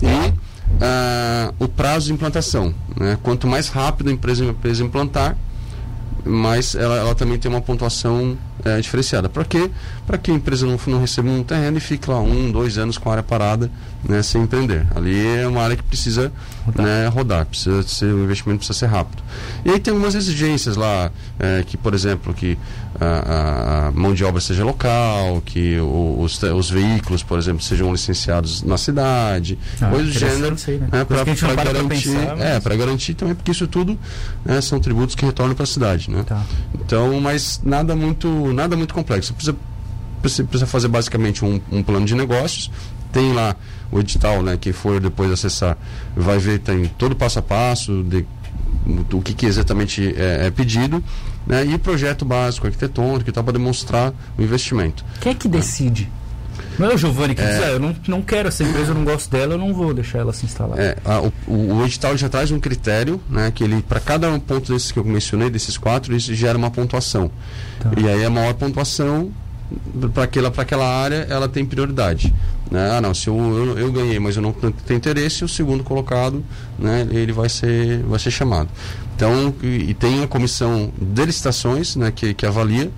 E 0.02 0.06
uh, 0.06 1.56
o 1.58 1.68
prazo 1.70 2.08
de 2.08 2.14
implantação, 2.14 2.76
né, 3.00 3.18
quanto 3.24 3.48
mais 3.48 3.70
rápido 3.70 4.10
a 4.10 4.12
empresa, 4.12 4.44
a 4.44 4.48
empresa 4.48 4.84
implantar, 4.84 5.38
mais 6.26 6.76
ela, 6.76 6.98
ela 6.98 7.16
também 7.16 7.40
tem 7.40 7.50
uma 7.50 7.62
pontuação 7.62 8.38
é, 8.66 8.80
diferenciada. 8.80 9.30
Para 9.30 9.44
quê? 9.44 9.70
Para 10.06 10.18
que 10.18 10.32
a 10.32 10.34
empresa 10.34 10.66
não, 10.66 10.80
não 10.88 11.00
receba 11.00 11.30
um 11.30 11.44
terreno 11.44 11.78
e 11.78 11.82
fique 11.82 12.10
lá 12.10 12.20
um, 12.20 12.52
dois 12.52 12.78
anos 12.78 12.98
com 12.98 13.10
a 13.10 13.14
área 13.14 13.24
parada 13.24 13.70
né, 14.04 14.22
sem 14.22 14.44
empreender. 14.44 14.86
Ali 14.96 15.38
é 15.38 15.48
uma 15.48 15.62
área 15.62 15.76
que 15.76 15.84
precisa 15.84 16.32
rodar, 16.66 16.86
né, 16.86 17.08
rodar 17.08 17.46
precisa 17.46 17.84
ser, 17.84 18.06
o 18.06 18.24
investimento 18.24 18.60
precisa 18.60 18.78
ser 18.80 18.86
rápido. 18.88 19.22
E 19.66 19.72
aí 19.72 19.80
tem 19.80 19.94
algumas 19.94 20.16
exigências 20.16 20.76
lá, 20.76 21.12
é, 21.40 21.64
que, 21.66 21.78
por 21.78 21.94
exemplo, 21.94 22.34
que 22.34 22.58
a, 23.00 23.88
a, 23.88 23.92
mão 23.92 24.14
de 24.14 24.24
obra 24.24 24.42
seja 24.42 24.64
local, 24.64 25.42
que 25.46 25.78
os, 25.80 26.42
os 26.42 26.70
veículos, 26.70 27.22
por 27.22 27.38
exemplo, 27.38 27.62
sejam 27.62 27.92
licenciados 27.92 28.64
na 28.64 28.78
cidade, 28.78 29.58
ah, 29.82 29.90
coisas 29.90 30.14
do 30.14 30.20
gênero. 30.20 30.56
Né, 30.92 31.06
para 31.06 31.24
garantir, 31.24 32.10
pensar, 32.10 32.38
é, 32.40 32.62
mas... 32.64 32.78
garantir 32.78 33.14
também, 33.14 33.36
porque 33.36 33.52
isso 33.52 33.68
tudo 33.68 33.98
né, 34.44 34.62
são 34.62 34.80
tributos 34.80 35.16
que 35.16 35.26
retornam 35.26 35.56
para 35.56 35.64
a 35.64 35.68
cidade. 35.68 36.10
Né? 36.10 36.24
Tá. 36.26 36.44
Então, 36.74 37.20
mas 37.20 37.62
nada 37.64 37.96
muito 37.96 38.28
nada 38.54 38.76
muito 38.76 38.94
complexo. 38.94 39.34
Você 39.40 39.56
precisa, 40.22 40.44
precisa 40.44 40.66
fazer 40.66 40.88
basicamente 40.88 41.44
um, 41.44 41.62
um, 41.72 41.84
plano 41.84 42.06
de 42.06 42.16
negócios. 42.16 42.72
Tem 43.12 43.34
lá 43.34 43.56
o 43.92 44.00
edital, 44.00 44.42
né, 44.42 44.58
que 44.58 44.74
for 44.74 45.00
depois 45.00 45.32
acessar, 45.32 45.78
vai 46.16 46.38
ver 46.38 46.60
tem 46.60 46.86
todo 46.98 47.14
o 47.14 47.16
passo 47.16 47.40
a 47.40 47.42
passo 47.42 48.04
de 48.04 48.26
o 49.14 49.22
que, 49.22 49.34
que 49.34 49.46
exatamente 49.46 50.14
é, 50.18 50.48
é 50.48 50.52
pedido, 50.52 51.04
né, 51.46 51.66
e 51.66 51.78
projeto 51.78 52.26
básico 52.26 52.68
arquitetônico 52.68 53.30
e 53.30 53.34
tal 53.34 53.44
para 53.44 53.54
demonstrar 53.54 54.14
o 54.38 54.42
investimento. 54.42 55.04
Quem 55.22 55.32
é 55.32 55.36
que 55.36 55.48
decide? 55.48 56.10
Não 56.78 56.92
é 56.92 56.94
o 56.94 56.98
Giovanni 56.98 57.34
que 57.34 57.42
é, 57.42 57.46
diz, 57.46 57.64
ah, 57.64 57.68
eu 57.68 57.80
não, 57.80 57.96
não 58.08 58.22
quero 58.22 58.48
essa 58.48 58.64
empresa, 58.64 58.92
eu 58.92 58.96
não 58.96 59.04
gosto 59.04 59.30
dela, 59.30 59.54
eu 59.54 59.58
não 59.58 59.74
vou 59.74 59.94
deixar 59.94 60.20
ela 60.20 60.34
se 60.34 60.46
instalar. 60.46 60.78
É, 60.80 60.96
a, 61.04 61.22
o, 61.22 61.34
o, 61.48 61.86
edital 61.86 62.16
já 62.16 62.30
traz 62.30 62.52
um 62.52 62.60
critério, 62.60 63.20
né, 63.30 63.52
que 63.52 63.64
ele, 63.64 63.82
para 63.82 64.00
cada 64.00 64.30
um 64.30 64.40
ponto 64.40 64.72
desses 64.72 64.92
que 64.92 65.00
eu 65.00 65.04
mencionei, 65.04 65.50
desses 65.50 65.78
quatro, 65.78 66.16
isso 66.16 66.34
gera 66.34 66.58
uma 66.58 66.70
pontuação. 66.70 67.32
Tá. 67.80 67.92
E 67.98 68.08
aí 68.08 68.24
a 68.24 68.30
maior 68.30 68.54
pontuação 68.54 69.32
para 70.14 70.24
aquela, 70.24 70.54
aquela 70.56 70.88
área, 70.88 71.28
ela 71.30 71.50
tem 71.50 71.66
prioridade. 71.66 72.34
Né? 72.72 72.92
Ah, 72.92 73.02
não, 73.02 73.14
se 73.14 73.28
eu, 73.28 73.36
eu, 73.36 73.78
eu, 73.80 73.92
ganhei, 73.92 74.20
mas 74.20 74.36
eu 74.36 74.42
não 74.42 74.52
tenho 74.52 74.98
interesse, 74.98 75.44
o 75.44 75.48
segundo 75.48 75.84
colocado, 75.84 76.44
né, 76.78 77.08
ele 77.12 77.32
vai 77.32 77.50
ser, 77.50 78.02
vai 78.04 78.20
ser 78.20 78.32
chamado. 78.32 78.70
Então, 79.16 79.54
e, 79.62 79.90
e 79.90 79.94
tem 79.94 80.24
a 80.24 80.28
comissão 80.28 80.92
de 81.00 81.26
licitações, 81.26 81.96
né, 81.96 82.12
que, 82.12 82.34
que 82.34 82.46
avalia 82.46 82.92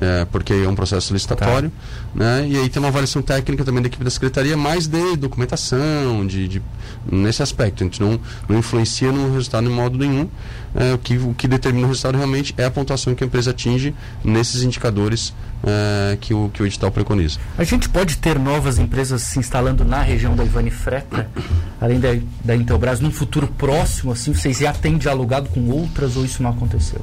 é, 0.00 0.24
porque 0.26 0.52
é 0.52 0.68
um 0.68 0.74
processo 0.74 1.12
licitatório, 1.12 1.70
tá. 1.70 2.24
né? 2.24 2.46
E 2.48 2.56
aí 2.56 2.68
tem 2.68 2.80
uma 2.80 2.88
avaliação 2.88 3.22
técnica 3.22 3.64
também 3.64 3.82
da 3.82 3.88
equipe 3.88 4.04
da 4.04 4.10
secretaria, 4.10 4.56
mais 4.56 4.86
de 4.86 5.16
documentação, 5.16 6.26
de, 6.26 6.46
de 6.46 6.62
nesse 7.10 7.42
aspecto. 7.42 7.82
A 7.82 7.86
gente 7.86 8.00
não, 8.00 8.20
não 8.48 8.58
influencia 8.58 9.10
no 9.10 9.32
resultado 9.32 9.66
em 9.66 9.72
modo 9.72 9.98
nenhum. 9.98 10.28
É, 10.74 10.94
o, 10.94 10.98
que, 10.98 11.16
o 11.16 11.34
que 11.34 11.48
determina 11.48 11.86
o 11.86 11.88
resultado 11.88 12.16
realmente 12.16 12.54
é 12.56 12.64
a 12.64 12.70
pontuação 12.70 13.14
que 13.14 13.24
a 13.24 13.26
empresa 13.26 13.50
atinge 13.50 13.94
nesses 14.22 14.62
indicadores 14.62 15.34
é, 15.64 16.16
que, 16.20 16.32
o, 16.32 16.50
que 16.52 16.62
o 16.62 16.66
edital 16.66 16.90
preconiza. 16.90 17.38
A 17.58 17.64
gente 17.64 17.88
pode 17.88 18.16
ter 18.16 18.38
novas 18.38 18.78
empresas 18.78 19.22
se 19.22 19.38
instalando 19.38 19.84
na 19.84 20.02
região 20.02 20.34
da 20.34 20.44
Ivani 20.44 20.70
Freta, 20.70 21.28
além 21.80 22.00
da, 22.00 22.08
da 22.44 22.56
Intelbras, 22.56 23.00
num 23.00 23.10
futuro 23.10 23.46
próximo, 23.46 24.12
assim, 24.12 24.32
vocês 24.32 24.58
já 24.58 24.72
têm 24.72 24.96
dialogado 24.96 25.48
com 25.50 25.68
outras 25.68 26.16
ou 26.16 26.24
isso 26.24 26.42
não 26.42 26.50
aconteceu? 26.50 27.00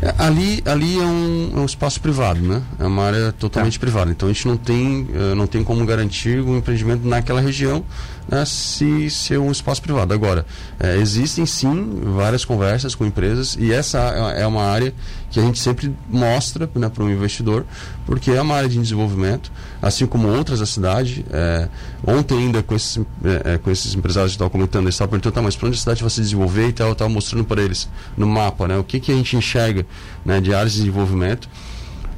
É, 0.00 0.14
ali, 0.18 0.62
ali 0.64 0.98
é 0.98 1.04
um, 1.04 1.52
é 1.56 1.60
um 1.60 1.64
espaço 1.64 2.00
privado, 2.00 2.40
né? 2.40 2.62
É 2.78 2.84
uma 2.84 3.04
área 3.04 3.32
totalmente 3.32 3.78
tá. 3.78 3.80
privada. 3.80 4.10
Então 4.10 4.28
a 4.28 4.32
gente 4.32 4.46
não 4.46 4.56
tem, 4.56 5.02
uh, 5.02 5.34
não 5.34 5.46
tem 5.46 5.62
como 5.62 5.84
garantir 5.84 6.40
o 6.40 6.56
empreendimento 6.56 7.06
naquela 7.06 7.40
região 7.40 7.84
né, 8.28 8.44
se 8.44 9.10
ser 9.10 9.38
um 9.38 9.50
espaço 9.50 9.82
privado. 9.82 10.12
Agora, 10.12 10.46
é, 10.78 10.96
existem 10.96 11.44
sim 11.46 12.00
várias 12.14 12.44
conversas 12.44 12.94
com 12.94 13.04
empresas 13.04 13.56
e 13.58 13.72
essa 13.72 13.98
é 13.98 14.46
uma 14.46 14.62
área 14.62 14.94
que 15.30 15.40
a 15.40 15.42
gente 15.42 15.58
sempre 15.58 15.94
mostra 16.10 16.68
né, 16.74 16.88
para 16.88 17.02
o 17.02 17.10
investidor, 17.10 17.64
porque 18.04 18.30
é 18.30 18.40
uma 18.40 18.54
área 18.54 18.68
de 18.68 18.78
desenvolvimento, 18.78 19.50
assim 19.80 20.06
como 20.06 20.28
outras 20.28 20.60
da 20.60 20.66
cidade. 20.66 21.24
É, 21.30 21.68
ontem 22.06 22.38
ainda 22.38 22.62
com 22.62 22.74
esses, 22.74 22.98
é, 23.24 23.54
é 23.54 23.58
com 23.58 23.70
esses 23.70 23.94
empresários 23.94 24.32
que 24.32 24.36
estavam 24.36 24.50
comentando, 24.50 24.84
eles 24.84 24.94
estavam 24.94 25.10
perguntando, 25.10 25.34
tá, 25.34 25.42
mas 25.42 25.56
para 25.56 25.68
onde 25.68 25.76
a 25.76 25.80
cidade 25.80 26.02
vai 26.02 26.10
se 26.10 26.20
desenvolver 26.20 26.68
e 26.68 26.72
tal, 26.72 26.88
eu 26.88 26.92
estava 26.92 27.10
mostrando 27.10 27.44
para 27.44 27.62
eles 27.62 27.88
no 28.16 28.26
mapa 28.26 28.68
né, 28.68 28.76
o 28.76 28.84
que, 28.84 29.00
que 29.00 29.10
a 29.10 29.14
gente 29.14 29.36
enxerga 29.36 29.86
né, 30.24 30.40
de 30.40 30.52
áreas 30.54 30.72
de 30.72 30.80
desenvolvimento. 30.80 31.48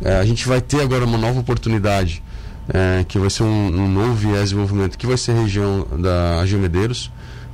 É, 0.03 0.17
a 0.17 0.25
gente 0.25 0.49
vai 0.49 0.61
ter 0.61 0.81
agora 0.81 1.05
uma 1.05 1.17
nova 1.17 1.39
oportunidade 1.39 2.23
é, 2.69 3.05
que 3.07 3.19
vai 3.19 3.31
ser 3.31 3.43
um, 3.43 3.67
um, 3.67 3.89
novo 3.89 4.15
viés 4.15 4.37
de 4.37 4.43
desenvolvimento, 4.45 4.97
que 4.97 5.07
vai 5.07 5.17
ser 5.17 5.33
a 5.33 5.43
região 5.43 5.87
da 5.99 6.41
Agil 6.41 6.59
Medeiros, 6.59 7.11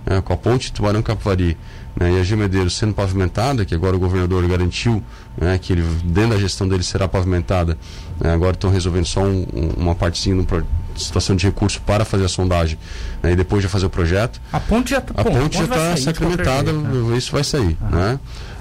é, 0.06 0.20
com 0.20 0.32
a 0.32 0.36
ponte 0.36 0.72
Tubarão 0.72 1.02
Capivari 1.02 1.56
né, 1.98 2.12
e 2.12 2.16
a 2.18 2.20
Agil 2.20 2.38
Medeiros 2.38 2.76
sendo 2.76 2.94
pavimentada, 2.94 3.64
que 3.64 3.74
agora 3.74 3.96
o 3.96 3.98
governador 3.98 4.46
garantiu 4.46 5.02
né, 5.36 5.58
que 5.58 5.72
ele, 5.72 5.82
dentro 6.04 6.30
da 6.30 6.38
gestão 6.38 6.68
dele 6.68 6.82
será 6.82 7.08
pavimentada, 7.08 7.76
né, 8.20 8.32
agora 8.32 8.52
estão 8.52 8.70
resolvendo 8.70 9.06
só 9.06 9.22
um, 9.22 9.46
um, 9.52 9.68
uma 9.76 9.94
partezinha 9.94 10.36
no 10.36 10.46
situação 10.96 11.34
de 11.34 11.46
recurso 11.46 11.80
para 11.80 12.04
fazer 12.04 12.24
a 12.24 12.28
sondagem 12.28 12.78
né, 13.22 13.32
e 13.32 13.36
depois 13.36 13.62
já 13.62 13.68
fazer 13.68 13.86
o 13.86 13.90
projeto. 13.90 14.40
A 14.52 14.60
ponte 14.60 14.90
já 14.90 14.98
a 14.98 15.24
ponte 15.24 15.56
já 15.56 15.64
está 15.64 15.96
sacramentada, 15.96 16.72
né? 16.72 17.16
isso 17.16 17.32
vai 17.32 17.42
sair, 17.42 17.76
né? 17.90 18.18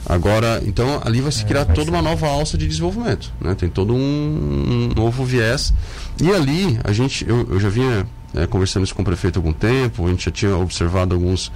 Agora, 0.10 0.60
então 0.66 1.00
ali 1.06 1.22
vai 1.22 1.32
se 1.32 1.44
é, 1.44 1.46
criar 1.46 1.62
é, 1.62 1.66
toda 1.66 1.92
uma 1.92 2.02
nova 2.02 2.28
alça 2.28 2.58
de 2.58 2.68
desenvolvimento, 2.68 3.32
né? 3.40 3.54
Tem 3.54 3.70
todo 3.70 3.94
um, 3.94 3.98
um 3.98 4.94
novo 4.96 5.24
viés 5.24 5.72
e 6.20 6.32
ali 6.32 6.80
a 6.84 6.92
gente, 6.92 7.30
eu, 7.30 7.48
eu 7.48 7.60
já 7.60 7.70
vinha 7.70 8.08
é, 8.34 8.48
conversando 8.48 8.84
isso 8.86 8.96
com 8.96 9.04
o 9.04 9.06
prefeito 9.06 9.38
há 9.38 9.40
algum 9.40 9.54
tempo, 9.54 10.08
a 10.08 10.10
gente 10.10 10.26
já 10.26 10.32
tinha 10.32 10.58
observado 10.58 11.14
alguns 11.14 11.52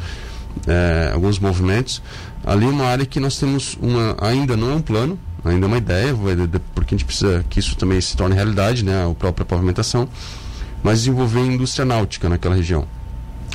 é, 0.68 1.10
alguns 1.12 1.40
movimentos. 1.40 2.00
Ali 2.46 2.66
é 2.66 2.70
uma 2.70 2.86
área 2.86 3.08
que 3.08 3.20
nós 3.20 3.40
temos 3.40 3.76
uma 3.82 4.16
ainda 4.22 4.56
não 4.56 4.72
é 4.72 4.76
um 4.76 4.82
plano, 4.82 5.18
ainda 5.44 5.66
é 5.66 5.68
uma 5.68 5.78
ideia, 5.80 6.14
porque 6.76 6.94
a 6.94 6.98
gente 6.98 7.06
precisa 7.06 7.44
que 7.50 7.60
isso 7.60 7.76
também 7.76 8.00
se 8.00 8.16
torne 8.16 8.36
realidade, 8.36 8.86
né, 8.86 9.10
a 9.10 9.14
própria 9.16 9.44
pavimentação, 9.44 10.08
mas 10.84 11.00
desenvolver 11.00 11.40
indústria 11.40 11.86
náutica 11.86 12.30
naquela 12.30 12.54
região 12.54 12.86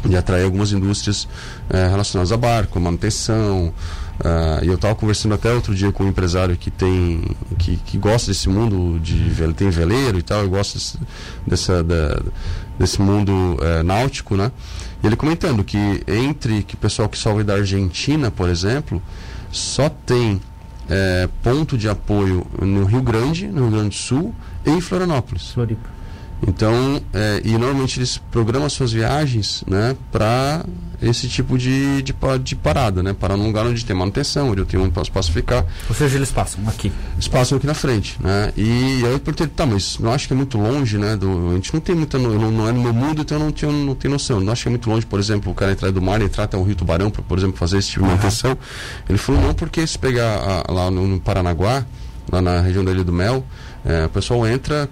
de 0.05 0.17
atrair 0.17 0.45
algumas 0.45 0.73
indústrias 0.73 1.29
eh, 1.71 1.89
relacionadas 1.89 2.31
a 2.31 2.37
barco, 2.37 2.79
manutenção. 2.79 3.73
Uh, 4.19 4.65
e 4.65 4.67
eu 4.67 4.75
estava 4.75 4.97
conversando 4.97 5.35
até 5.35 5.53
outro 5.53 5.73
dia 5.73 5.93
com 5.93 6.03
um 6.03 6.09
empresário 6.09 6.57
que 6.57 6.73
tem 6.73 7.23
que, 7.57 7.77
que 7.77 7.97
gosta 7.97 8.33
desse 8.33 8.49
mundo 8.49 8.99
de 8.99 9.31
tem 9.55 9.71
veleiro 9.71 10.19
e 10.19 10.23
tal, 10.23 10.43
eu 10.43 10.51
gosto 10.51 10.75
desse, 10.75 10.99
dessa, 11.47 11.85
da, 11.85 12.21
desse 12.77 13.01
mundo 13.01 13.31
uh, 13.33 13.83
náutico, 13.85 14.37
né? 14.37 14.51
E 15.03 15.07
ele 15.07 15.15
comentando 15.15 15.63
que 15.63 16.03
entre 16.09 16.65
que 16.65 16.75
o 16.75 16.79
pessoal 16.79 17.09
que 17.09 17.17
salve 17.17 17.45
da 17.45 17.55
Argentina, 17.55 18.29
por 18.29 18.49
exemplo, 18.49 19.01
só 19.53 19.89
tem 19.89 20.35
uh, 20.35 21.29
ponto 21.41 21.79
de 21.79 21.89
apoio 21.89 22.45
no 22.61 22.85
Rio 22.87 23.03
Grande, 23.03 23.47
no 23.47 23.69
Rio 23.69 23.71
Grande 23.71 23.89
do 23.91 23.95
Sul 23.95 24.35
e 24.67 24.71
em 24.71 24.81
Florianópolis. 24.81 25.53
Floripa. 25.53 25.98
Então, 26.47 27.01
é, 27.13 27.41
e 27.45 27.53
normalmente 27.53 27.99
eles 27.99 28.19
programam 28.31 28.69
suas 28.69 28.93
viagens 28.93 29.65
né, 29.67 29.97
para 30.13 30.65
esse 31.01 31.29
tipo 31.29 31.57
de, 31.57 32.03
de, 32.03 32.15
de, 32.43 32.57
parada, 32.57 33.03
né? 33.03 33.13
Parar 33.13 33.37
num 33.37 33.47
lugar 33.47 33.65
onde 33.67 33.85
tem 33.85 33.95
manutenção, 33.95 34.51
onde 34.51 34.61
eu 34.61 34.67
tenho 34.67 34.83
um 34.83 35.03
espaço 35.03 35.31
ficar. 35.31 35.65
Ou 35.89 35.95
seja, 35.95 36.17
eles 36.17 36.31
passam 36.31 36.61
aqui. 36.69 36.93
Eles 37.15 37.29
passam 37.29 37.57
aqui 37.57 37.67
na 37.67 37.75
frente, 37.75 38.17
né? 38.21 38.53
E, 38.57 39.01
e 39.01 39.07
aí 39.07 39.13
eu 39.13 39.21
perguntei, 39.21 39.47
tá, 39.47 39.65
mas 39.65 39.99
não 39.99 40.13
acho 40.13 40.27
que 40.27 40.33
é 40.33 40.37
muito 40.37 40.59
longe, 40.59 40.99
né? 40.99 41.17
Do, 41.17 41.51
a 41.51 41.55
gente 41.55 41.73
não 41.73 41.81
tem 41.81 41.95
muita, 41.95 42.19
não, 42.19 42.51
não 42.51 42.69
é 42.69 42.73
no 42.73 42.83
meu 42.83 42.93
mundo, 42.93 43.23
então 43.23 43.39
eu 43.39 43.45
não 43.45 43.53
tenho, 43.53 43.73
não 43.73 43.95
tenho 43.95 44.13
noção. 44.13 44.41
Não 44.41 44.53
acho 44.53 44.63
que 44.63 44.69
é 44.69 44.71
muito 44.71 44.91
longe, 44.91 45.07
por 45.07 45.21
exemplo, 45.21 45.53
o 45.53 45.55
cara 45.55 45.73
entrar 45.73 45.93
do 45.93 46.03
mar, 46.03 46.21
entrar 46.21 46.45
até 46.45 46.57
o 46.57 46.63
Rio 46.65 46.75
Tubarão 46.75 47.11
para, 47.11 47.23
por 47.23 47.39
exemplo, 47.39 47.57
fazer 47.57 47.79
esse 47.79 47.91
tipo 47.91 48.05
de 48.05 48.11
manutenção. 48.11 48.59
Ele 49.09 49.19
falou, 49.19 49.41
não, 49.41 49.55
porque 49.55 49.87
se 49.87 49.99
pegar 49.99 50.65
a, 50.69 50.73
lá 50.73 50.91
no, 50.91 51.07
no, 51.07 51.21
Paranaguá, 51.21 51.87
lá 52.31 52.43
na 52.43 52.61
região 52.61 52.85
da 52.85 52.91
Ilha 52.91 53.05
do 53.05 53.13
Mel, 53.13 53.45
é, 53.85 54.07
o 54.07 54.09
pessoal 54.09 54.47
entra 54.49 54.89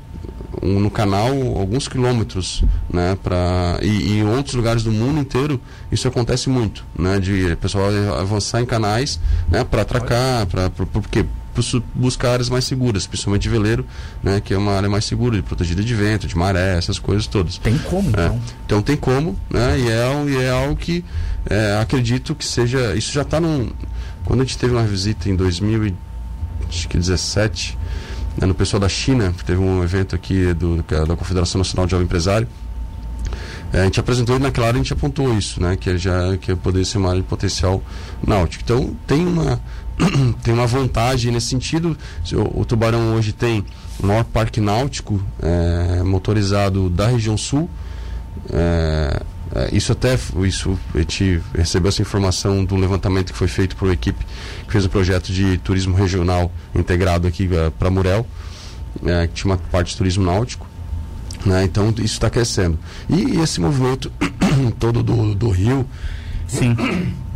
um, 0.67 0.81
no 0.81 0.91
canal 0.91 1.31
alguns 1.57 1.89
quilômetros, 1.89 2.65
né? 2.93 3.17
Pra, 3.23 3.79
e, 3.83 3.87
e, 3.87 4.19
em 4.19 4.27
outros 4.27 4.55
lugares 4.55 4.83
do 4.83 4.91
mundo 4.91 5.21
inteiro 5.21 5.61
isso 5.91 6.09
acontece 6.09 6.49
muito, 6.49 6.85
né? 6.99 7.19
De 7.19 7.57
pessoal 7.57 7.89
avançar 8.19 8.61
em 8.61 8.67
canais, 8.67 9.21
né? 9.49 9.65
Para 9.65 9.83
atracar, 9.83 10.47
para 10.47 10.71
porque 10.71 11.25
buscar 11.95 12.33
áreas 12.33 12.51
mais 12.51 12.65
seguras, 12.65 13.07
principalmente 13.07 13.43
de 13.43 13.49
veleiro, 13.49 13.87
né, 14.23 14.43
que 14.45 14.53
é 14.53 14.59
uma 14.59 14.73
área 14.73 14.91
mais 14.91 15.07
segura, 15.07 15.43
protegida 15.43 15.83
de 15.83 15.95
vento, 15.95 16.27
de 16.27 16.37
maré, 16.37 16.77
essas 16.77 16.99
coisas 16.99 17.27
todas. 17.27 17.57
Tem 17.57 17.79
como, 17.79 18.09
é. 18.09 18.11
então? 18.11 18.41
Então 18.67 18.83
tem 18.83 18.97
como, 18.97 19.35
né, 19.49 19.79
e 19.79 19.89
é, 19.89 20.05
e 20.29 20.37
é 20.43 20.51
algo 20.51 20.77
que 20.77 21.03
é, 21.49 21.79
acredito 21.81 22.35
que 22.35 22.45
seja, 22.45 22.95
isso 22.95 23.11
já 23.13 23.23
está 23.23 23.41
num, 23.41 23.71
quando 24.25 24.43
a 24.43 24.45
gente 24.45 24.59
teve 24.59 24.75
uma 24.75 24.85
visita 24.85 25.31
em 25.31 25.37
2017, 25.37 27.79
né, 28.37 28.47
no 28.47 28.55
pessoal 28.55 28.81
da 28.81 28.89
China, 28.89 29.35
teve 29.45 29.61
um 29.61 29.83
evento 29.83 30.15
aqui 30.15 30.53
do, 30.55 30.85
é 30.91 31.07
da 31.07 31.17
Confederação 31.17 31.59
Nacional 31.59 31.87
de 31.87 31.93
Jovem 31.93 32.05
Empresário. 32.05 32.49
É, 33.73 33.81
a 33.81 33.85
gente 33.85 33.99
apresentou 33.99 34.37
e 34.37 34.39
naquela 34.39 34.69
área 34.69 34.79
a 34.79 34.83
gente 34.83 34.93
apontou 34.93 35.37
isso, 35.37 35.61
né, 35.61 35.77
que 35.77 35.99
já 35.99 36.37
que 36.37 36.55
poderia 36.55 36.85
ser 36.85 36.99
uma 36.99 37.11
área 37.11 37.21
de 37.21 37.27
potencial 37.27 37.83
náutico. 38.25 38.63
Então 38.65 38.97
tem 39.07 39.27
uma 39.27 39.61
tem 40.43 40.53
uma 40.55 40.67
vantagem 40.67 41.33
nesse 41.33 41.49
sentido. 41.49 41.97
O, 42.33 42.61
o 42.61 42.65
Tubarão 42.65 43.15
hoje 43.15 43.33
tem 43.33 43.65
o 43.99 44.07
maior 44.07 44.25
parque 44.25 44.61
náutico 44.61 45.21
é, 45.43 46.03
motorizado 46.03 46.89
da 46.91 47.09
região 47.09 47.37
sul. 47.37 47.69
É, 48.53 49.23
isso 49.73 49.93
até 49.93 50.19
isso 50.45 50.79
a 50.95 50.99
gente 50.99 51.41
recebeu 51.55 51.89
essa 51.89 52.03
informação 52.03 52.65
do 52.65 52.77
levantamento 52.77 53.33
que 53.33 53.39
foi 53.39 53.49
feito 53.49 53.77
por 53.77 53.87
uma 53.87 53.95
equipe 53.95 54.25
que 54.67 54.73
fez 54.73 54.85
um 54.85 54.89
projeto 54.89 55.33
de 55.33 55.59
turismo 55.59 55.97
regional 55.97 56.51
integrado 56.75 57.27
aqui 57.27 57.45
uh, 57.47 57.71
para 57.73 57.91
Murel, 57.91 58.27
uh, 58.97 59.29
que 59.29 59.35
tinha 59.35 59.53
uma 59.53 59.59
parte 59.59 59.91
de 59.91 59.97
turismo 59.97 60.25
náutico. 60.25 60.67
Né? 61.45 61.65
Então 61.65 61.91
isso 61.99 62.15
está 62.15 62.29
crescendo. 62.29 62.79
E, 63.09 63.37
e, 63.37 63.41
esse 63.41 63.61
movimento 63.61 64.11
todo 64.79 65.03
do, 65.03 65.35
do 65.35 65.51
Rio. 65.51 65.87
Sim. 66.47 66.77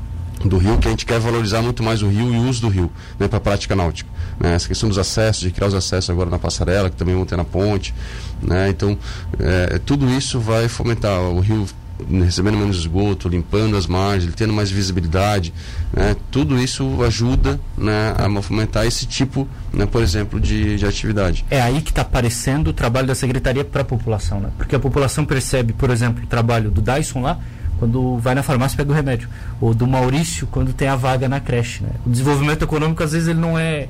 Do 0.43 0.57
rio, 0.57 0.79
que 0.79 0.89
a 0.89 0.91
gente 0.91 1.05
quer 1.05 1.21
valorizar 1.21 1.61
muito 1.61 1.83
mais 1.83 2.01
o 2.01 2.09
rio 2.09 2.33
e 2.33 2.39
o 2.39 2.49
uso 2.49 2.63
do 2.63 2.69
rio 2.71 2.91
né, 3.19 3.29
para 3.29 3.37
a 3.37 3.41
prática 3.43 3.77
náutica. 3.77 4.09
Né? 4.39 4.55
Essa 4.55 4.69
questão 4.69 4.89
dos 4.89 4.97
acessos, 4.97 5.43
de 5.43 5.51
criar 5.51 5.67
os 5.67 5.75
acessos 5.75 6.09
agora 6.09 6.31
na 6.31 6.39
passarela, 6.39 6.89
que 6.89 6.97
também 6.97 7.15
vão 7.15 7.27
ter 7.27 7.37
na 7.37 7.45
ponte. 7.45 7.95
Né? 8.41 8.71
Então, 8.71 8.97
é, 9.39 9.79
tudo 9.85 10.09
isso 10.09 10.41
vai 10.41 10.67
fomentar. 10.67 11.21
O 11.21 11.41
rio 11.41 11.67
recebendo 12.09 12.57
menos 12.57 12.79
esgoto, 12.79 13.29
limpando 13.29 13.77
as 13.77 13.87
margens, 13.87 14.35
tendo 14.35 14.53
mais 14.53 14.71
visibilidade, 14.71 15.53
né? 15.93 16.17
tudo 16.31 16.59
isso 16.59 17.03
ajuda 17.03 17.61
né, 17.77 18.15
a 18.17 18.29
movimentar 18.29 18.87
esse 18.87 19.07
tipo, 19.07 19.49
né, 19.73 19.87
por 19.87 20.03
exemplo, 20.03 20.41
de, 20.41 20.77
de 20.77 20.87
atividade. 20.87 21.45
É 21.51 21.61
aí 21.61 21.81
que 21.81 21.91
está 21.91 22.03
aparecendo 22.03 22.69
o 22.69 22.73
trabalho 22.73 23.07
da 23.07 23.15
secretaria 23.15 23.65
para 23.65 23.83
a 23.83 23.85
população, 23.85 24.41
né? 24.41 24.51
porque 24.57 24.75
a 24.75 24.81
população 24.81 25.25
percebe, 25.25 25.73
por 25.73 25.91
exemplo, 25.91 26.25
o 26.25 26.27
trabalho 26.27 26.71
do 26.71 26.81
Dyson 26.81 27.23
lá, 27.23 27.39
quando 27.79 28.19
vai 28.19 28.35
na 28.35 28.43
farmácia 28.43 28.77
pega 28.77 28.93
o 28.93 28.95
remédio, 28.95 29.29
ou 29.59 29.73
do 29.73 29.87
Maurício 29.87 30.47
quando 30.47 30.73
tem 30.73 30.87
a 30.87 30.97
vaga 30.97 31.29
na 31.29 31.41
creche. 31.41 31.83
Né? 31.83 31.91
O 32.05 32.11
desenvolvimento 32.11 32.63
econômico 32.63 33.03
às 33.03 33.13
vezes 33.13 33.29
ele 33.29 33.41
não 33.41 33.59
é 33.59 33.89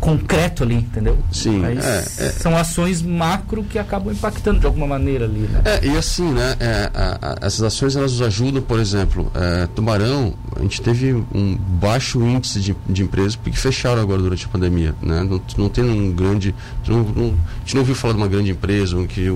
concreto 0.00 0.62
ali, 0.62 0.76
entendeu? 0.76 1.18
Sim. 1.32 1.58
Mas 1.58 1.84
é, 1.84 2.26
é. 2.26 2.30
São 2.30 2.56
ações 2.56 3.02
macro 3.02 3.64
que 3.64 3.78
acabam 3.78 4.12
impactando 4.12 4.60
de 4.60 4.66
alguma 4.66 4.86
maneira 4.86 5.24
ali, 5.24 5.40
né? 5.40 5.62
É, 5.64 5.86
e 5.86 5.96
assim, 5.96 6.32
né? 6.32 6.56
É, 6.60 6.90
a, 6.94 7.18
a, 7.42 7.46
essas 7.46 7.62
ações 7.62 7.96
elas 7.96 8.12
nos 8.12 8.22
ajudam, 8.22 8.62
por 8.62 8.78
exemplo, 8.78 9.30
é, 9.34 9.66
Tubarão, 9.74 10.34
a 10.56 10.62
gente 10.62 10.80
teve 10.80 11.12
um 11.34 11.56
baixo 11.56 12.20
índice 12.22 12.60
de, 12.60 12.76
de 12.88 13.02
empresas 13.02 13.36
porque 13.36 13.56
fecharam 13.56 14.00
agora 14.00 14.22
durante 14.22 14.46
a 14.46 14.48
pandemia, 14.48 14.94
né? 15.02 15.24
Não, 15.24 15.40
não 15.56 15.68
tem 15.68 15.84
um 15.84 16.12
grande. 16.12 16.54
Não, 16.86 17.02
não, 17.02 17.26
a 17.26 17.58
gente 17.60 17.74
não 17.74 17.80
ouviu 17.80 17.94
falar 17.94 18.14
de 18.14 18.20
uma 18.20 18.28
grande 18.28 18.50
empresa, 18.50 19.04
que 19.06 19.28
o, 19.28 19.34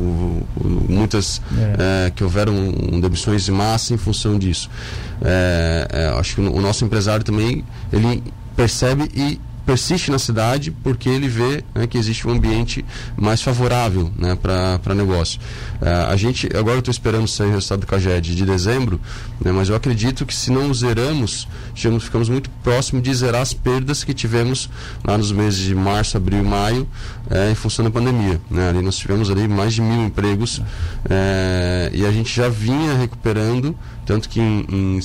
o, 0.56 0.86
muitas 0.88 1.42
é. 1.78 2.10
que 2.10 2.22
houveram 2.22 2.54
demissões 3.00 3.44
de 3.44 3.52
massa 3.52 3.94
em 3.94 3.96
função 3.96 4.38
disso. 4.38 4.70
acho 6.18 6.36
que 6.36 6.40
o, 6.40 6.56
o 6.56 6.60
nosso 6.60 6.84
empresário 6.84 7.24
também 7.24 7.64
ele 7.92 8.22
percebe 8.56 9.10
e 9.14 9.40
persiste 9.64 10.10
na 10.10 10.18
cidade 10.18 10.70
porque 10.70 11.08
ele 11.08 11.28
vê 11.28 11.64
né, 11.74 11.86
que 11.86 11.96
existe 11.96 12.26
um 12.26 12.32
ambiente 12.32 12.84
mais 13.16 13.42
favorável 13.42 14.10
né, 14.16 14.36
para 14.36 14.94
negócio. 14.94 15.40
Uh, 15.80 16.10
a 16.10 16.16
gente, 16.16 16.48
agora 16.56 16.76
eu 16.76 16.80
estou 16.80 16.92
esperando 16.92 17.26
sair 17.28 17.48
o 17.48 17.52
resultado 17.52 17.80
do 17.80 17.86
CAGED 17.86 18.34
de 18.34 18.44
dezembro, 18.44 19.00
né, 19.40 19.52
mas 19.52 19.68
eu 19.68 19.76
acredito 19.76 20.26
que 20.26 20.34
se 20.34 20.50
não 20.50 20.72
zeramos, 20.74 21.48
chegamos, 21.74 22.04
ficamos 22.04 22.28
muito 22.28 22.50
próximo 22.62 23.00
de 23.00 23.14
zerar 23.14 23.42
as 23.42 23.52
perdas 23.52 24.04
que 24.04 24.12
tivemos 24.12 24.68
lá 25.04 25.16
nos 25.16 25.32
meses 25.32 25.60
de 25.60 25.74
março, 25.74 26.16
abril 26.16 26.40
e 26.40 26.42
maio, 26.42 26.88
é, 27.30 27.50
em 27.50 27.54
função 27.54 27.84
da 27.84 27.90
pandemia. 27.90 28.40
Né? 28.50 28.68
Ali 28.68 28.82
nós 28.82 28.96
tivemos 28.96 29.30
ali 29.30 29.46
mais 29.48 29.74
de 29.74 29.80
mil 29.80 30.04
empregos 30.04 30.60
é, 31.08 31.90
e 31.92 32.04
a 32.04 32.10
gente 32.10 32.34
já 32.34 32.48
vinha 32.48 32.94
recuperando, 32.94 33.76
tanto 34.04 34.28
que 34.28 34.40
em, 34.40 34.66
em, 34.68 35.00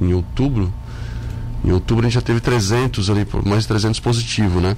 em 0.00 0.14
outubro 0.14 0.72
em 1.64 1.72
outubro 1.72 2.06
a 2.06 2.08
gente 2.08 2.14
já 2.14 2.22
teve 2.22 2.40
300 2.40 3.10
ali, 3.10 3.26
mais 3.44 3.62
de 3.62 3.68
300 3.68 4.00
positivo, 4.00 4.60
né? 4.60 4.76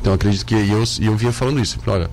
Então 0.00 0.12
acredito 0.12 0.44
que. 0.44 0.54
E 0.54 0.70
eu, 0.70 0.84
eu 1.00 1.16
vinha 1.16 1.32
falando 1.32 1.60
isso. 1.60 1.78
Olha, 1.86 2.10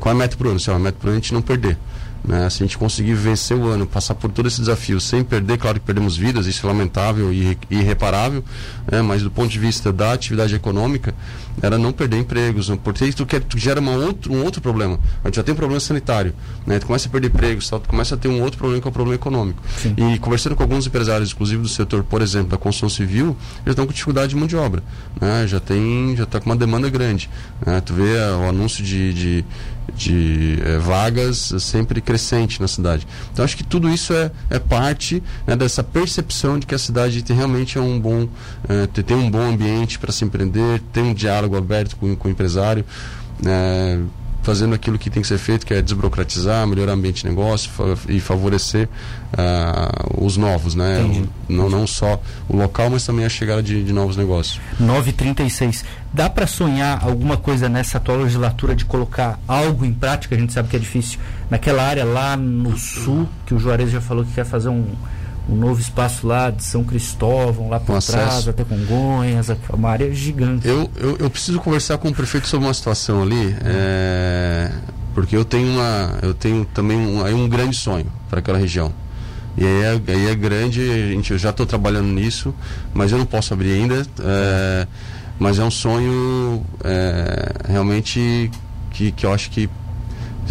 qual 0.00 0.12
é 0.12 0.16
a 0.16 0.18
meta 0.18 0.36
pro 0.36 0.48
ano? 0.48 0.56
Assim, 0.56 0.70
a 0.70 0.78
meta 0.78 0.96
pro 0.98 1.10
ano 1.10 1.16
é 1.16 1.18
a 1.18 1.20
gente 1.20 1.34
não 1.34 1.42
perder. 1.42 1.76
Né? 2.24 2.48
Se 2.50 2.62
a 2.62 2.66
gente 2.66 2.76
conseguir 2.76 3.14
vencer 3.14 3.56
o 3.56 3.66
ano, 3.66 3.86
passar 3.86 4.14
por 4.14 4.30
todo 4.30 4.48
esse 4.48 4.60
desafio 4.60 5.00
sem 5.00 5.22
perder, 5.22 5.58
claro 5.58 5.78
que 5.80 5.86
perdemos 5.86 6.16
vidas, 6.16 6.46
isso 6.46 6.66
é 6.66 6.68
lamentável 6.68 7.32
e 7.32 7.56
irreparável, 7.70 8.44
né? 8.90 9.02
mas 9.02 9.22
do 9.22 9.30
ponto 9.30 9.48
de 9.48 9.58
vista 9.58 9.92
da 9.92 10.12
atividade 10.12 10.54
econômica, 10.54 11.14
era 11.60 11.76
não 11.76 11.92
perder 11.92 12.18
empregos, 12.18 12.70
porque 12.84 13.04
isso 13.04 13.26
que 13.26 13.42
gera 13.56 13.80
uma 13.80 13.92
outro, 13.92 14.32
um 14.32 14.44
outro 14.44 14.60
problema. 14.60 14.98
A 15.24 15.28
gente 15.28 15.36
já 15.36 15.42
tem 15.42 15.52
um 15.52 15.56
problema 15.56 15.80
sanitário, 15.80 16.32
né? 16.66 16.78
tu 16.78 16.86
começa 16.86 17.08
a 17.08 17.10
perder 17.10 17.28
empregos, 17.28 17.68
tu 17.68 17.80
começa 17.88 18.14
a 18.14 18.18
ter 18.18 18.28
um 18.28 18.42
outro 18.42 18.58
problema 18.58 18.80
que 18.80 18.86
é 18.86 18.90
o 18.90 18.92
problema 18.92 19.16
econômico. 19.16 19.62
Sim. 19.76 19.94
E 19.96 20.18
conversando 20.18 20.54
com 20.54 20.62
alguns 20.62 20.86
empresários, 20.86 21.32
inclusive 21.32 21.62
do 21.62 21.68
setor, 21.68 22.04
por 22.04 22.22
exemplo, 22.22 22.48
da 22.48 22.56
construção 22.56 22.88
civil, 22.88 23.36
eles 23.64 23.72
estão 23.72 23.86
com 23.86 23.92
dificuldade 23.92 24.28
de 24.28 24.36
mão 24.36 24.46
de 24.46 24.56
obra, 24.56 24.82
né? 25.20 25.46
já 25.46 25.60
tem, 25.60 26.14
já 26.16 26.24
está 26.24 26.40
com 26.40 26.46
uma 26.46 26.56
demanda 26.56 26.88
grande. 26.88 27.28
Né? 27.64 27.80
Tu 27.80 27.92
vê 27.92 28.02
uh, 28.02 28.44
o 28.44 28.48
anúncio 28.48 28.84
de, 28.84 29.12
de 29.12 29.44
de 29.94 30.58
é, 30.64 30.78
vagas 30.78 31.54
sempre 31.60 32.00
crescente 32.00 32.60
na 32.60 32.68
cidade. 32.68 33.06
Então 33.32 33.44
acho 33.44 33.56
que 33.56 33.64
tudo 33.64 33.88
isso 33.88 34.12
é, 34.12 34.30
é 34.50 34.58
parte 34.58 35.22
né, 35.46 35.56
dessa 35.56 35.82
percepção 35.82 36.58
de 36.58 36.66
que 36.66 36.74
a 36.74 36.78
cidade 36.78 37.22
tem, 37.22 37.36
realmente 37.36 37.78
é 37.78 37.80
um 37.80 37.98
bom 37.98 38.28
é, 38.68 38.86
tem 38.86 39.16
um 39.16 39.30
bom 39.30 39.40
ambiente 39.40 39.98
para 39.98 40.12
se 40.12 40.24
empreender, 40.24 40.80
tem 40.92 41.02
um 41.02 41.14
diálogo 41.14 41.56
aberto 41.56 41.96
com, 41.96 42.14
com 42.16 42.28
o 42.28 42.30
empresário. 42.30 42.84
É, 43.44 43.98
fazendo 44.48 44.74
aquilo 44.74 44.98
que 44.98 45.10
tem 45.10 45.20
que 45.20 45.28
ser 45.28 45.36
feito, 45.36 45.66
que 45.66 45.74
é 45.74 45.82
desburocratizar, 45.82 46.66
melhorar 46.66 46.92
o 46.92 46.94
ambiente 46.94 47.22
de 47.22 47.28
negócio 47.28 47.70
e 48.08 48.18
favorecer 48.18 48.88
uh, 49.34 50.24
os 50.24 50.38
novos, 50.38 50.74
né? 50.74 51.22
Não, 51.46 51.68
não 51.68 51.86
só 51.86 52.18
o 52.48 52.56
local, 52.56 52.88
mas 52.88 53.04
também 53.04 53.26
a 53.26 53.28
chegada 53.28 53.62
de, 53.62 53.84
de 53.84 53.92
novos 53.92 54.16
negócios. 54.16 54.58
936. 54.80 55.84
Dá 56.14 56.30
para 56.30 56.46
sonhar 56.46 57.04
alguma 57.04 57.36
coisa 57.36 57.68
nessa 57.68 57.98
atual 57.98 58.20
legislatura 58.20 58.74
de 58.74 58.86
colocar 58.86 59.38
algo 59.46 59.84
em 59.84 59.92
prática? 59.92 60.34
A 60.34 60.38
gente 60.38 60.54
sabe 60.54 60.70
que 60.70 60.76
é 60.76 60.78
difícil. 60.78 61.18
Naquela 61.50 61.82
área 61.82 62.06
lá 62.06 62.34
no 62.34 62.74
sul, 62.78 63.28
que 63.44 63.52
o 63.52 63.58
Juarez 63.58 63.90
já 63.90 64.00
falou 64.00 64.24
que 64.24 64.32
quer 64.32 64.46
fazer 64.46 64.70
um, 64.70 64.86
um 65.48 65.56
novo 65.56 65.80
espaço 65.80 66.26
lá 66.26 66.50
de 66.50 66.62
São 66.62 66.84
Cristóvão, 66.84 67.70
lá 67.70 67.80
por 67.80 68.02
trás, 68.02 68.46
até 68.46 68.64
Congonhas, 68.64 69.48
uma 69.72 69.88
área 69.88 70.12
gigante. 70.12 70.68
Eu, 70.68 70.90
eu, 70.96 71.16
eu, 71.16 71.30
preciso 71.30 71.58
conversar 71.60 71.98
com 71.98 72.08
o 72.08 72.14
prefeito 72.14 72.46
sobre 72.46 72.66
uma 72.66 72.74
situação 72.74 73.22
ali, 73.22 73.56
é, 73.64 74.70
porque 75.14 75.36
eu 75.36 75.44
tenho 75.44 75.72
uma, 75.72 76.18
eu 76.22 76.34
tenho 76.34 76.64
também 76.66 76.98
um, 76.98 77.24
um 77.24 77.48
grande 77.48 77.76
sonho 77.76 78.06
para 78.28 78.40
aquela 78.40 78.58
região. 78.58 78.92
E 79.56 79.64
aí 79.64 79.82
é, 79.82 80.12
aí 80.12 80.26
é 80.28 80.34
grande, 80.34 80.80
a 80.82 81.08
gente, 81.08 81.32
eu 81.32 81.38
já 81.38 81.50
estou 81.50 81.66
trabalhando 81.66 82.08
nisso, 82.08 82.54
mas 82.92 83.10
eu 83.10 83.18
não 83.18 83.26
posso 83.26 83.52
abrir 83.54 83.72
ainda. 83.72 84.06
É, 84.20 84.86
mas 85.38 85.58
é 85.58 85.64
um 85.64 85.70
sonho 85.70 86.64
é, 86.84 87.52
realmente 87.68 88.50
que, 88.90 89.12
que 89.12 89.24
eu 89.24 89.32
acho 89.32 89.50
que 89.50 89.68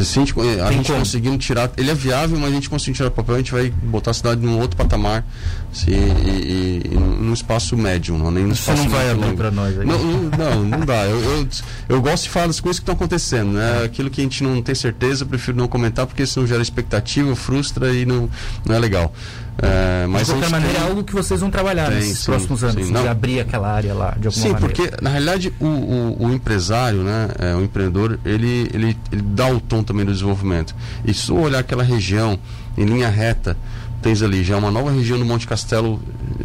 se 0.03 0.19
a 0.19 0.25
gente, 0.25 0.39
a 0.39 0.71
gente 0.71 0.91
conseguindo 0.91 1.37
tirar, 1.37 1.71
ele 1.77 1.89
é 1.89 1.93
viável, 1.93 2.37
mas 2.37 2.49
a 2.49 2.53
gente 2.53 2.69
conseguindo 2.69 2.97
tirar 2.97 3.09
o 3.09 3.11
papel, 3.11 3.35
a 3.35 3.37
gente 3.39 3.51
vai 3.51 3.69
botar 3.69 4.11
a 4.11 4.13
cidade 4.13 4.41
num 4.41 4.59
outro 4.59 4.77
patamar 4.77 5.25
se, 5.71 5.91
e, 5.91 6.81
e, 6.91 6.97
num 6.97 7.33
espaço 7.33 7.77
médio, 7.77 8.17
não 8.17 8.31
nem 8.31 8.45
no 8.45 8.55
Você 8.55 8.73
não 8.73 8.89
vai 8.89 9.11
abrir 9.11 9.35
para 9.35 9.51
nós 9.51 9.77
aí. 9.77 9.85
Não, 9.85 9.99
não, 9.99 10.63
não, 10.63 10.85
dá. 10.85 11.05
Eu, 11.05 11.21
eu, 11.21 11.47
eu, 11.89 12.01
gosto 12.01 12.23
de 12.23 12.29
falar 12.29 12.47
das 12.47 12.59
coisas 12.59 12.79
que 12.79 12.83
estão 12.83 12.95
acontecendo, 12.95 13.51
né? 13.51 13.83
Aquilo 13.83 14.09
que 14.09 14.21
a 14.21 14.23
gente 14.23 14.43
não 14.43 14.61
tem 14.61 14.73
certeza, 14.73 15.23
eu 15.23 15.27
prefiro 15.27 15.57
não 15.57 15.67
comentar, 15.67 16.07
porque 16.07 16.25
senão 16.25 16.47
gera 16.47 16.61
expectativa, 16.61 17.35
frustra 17.35 17.93
e 17.93 18.05
não, 18.05 18.29
não 18.65 18.75
é 18.75 18.79
legal. 18.79 19.13
É, 19.59 20.05
mas 20.07 20.27
de 20.27 20.33
qualquer 20.33 20.49
maneira, 20.51 20.77
é 20.77 20.81
algo 20.83 21.03
que 21.03 21.13
vocês 21.13 21.39
vão 21.39 21.49
trabalhar 21.49 21.87
tem, 21.87 21.95
nesses 21.95 22.19
sim, 22.19 22.25
próximos 22.25 22.63
anos, 22.63 22.85
sim, 22.85 22.93
de 22.93 23.07
abrir 23.07 23.39
aquela 23.39 23.67
área 23.67 23.93
lá 23.93 24.11
de 24.11 24.27
alguma 24.27 24.31
sim, 24.31 24.53
maneira. 24.53 24.75
Sim, 24.75 24.83
porque 24.83 25.03
na 25.03 25.09
realidade 25.09 25.53
o, 25.59 25.65
o, 25.65 26.27
o, 26.27 26.33
empresário, 26.33 27.01
né, 27.01 27.29
é, 27.39 27.55
o 27.55 27.63
empreendedor, 27.63 28.19
ele, 28.23 28.69
ele, 28.71 28.97
ele 29.11 29.21
dá 29.21 29.47
o 29.49 29.59
tom 29.59 29.81
também 29.81 30.05
do 30.05 30.13
desenvolvimento. 30.13 30.75
E 31.03 31.13
se 31.13 31.31
olhar 31.31 31.59
aquela 31.59 31.83
região 31.83 32.37
em 32.77 32.85
linha 32.85 33.09
reta, 33.09 33.57
tens 34.01 34.21
ali 34.21 34.43
já 34.43 34.57
uma 34.57 34.71
nova 34.71 34.91
região 34.91 35.17
do 35.17 35.25
Monte 35.25 35.47
Castelo 35.47 36.01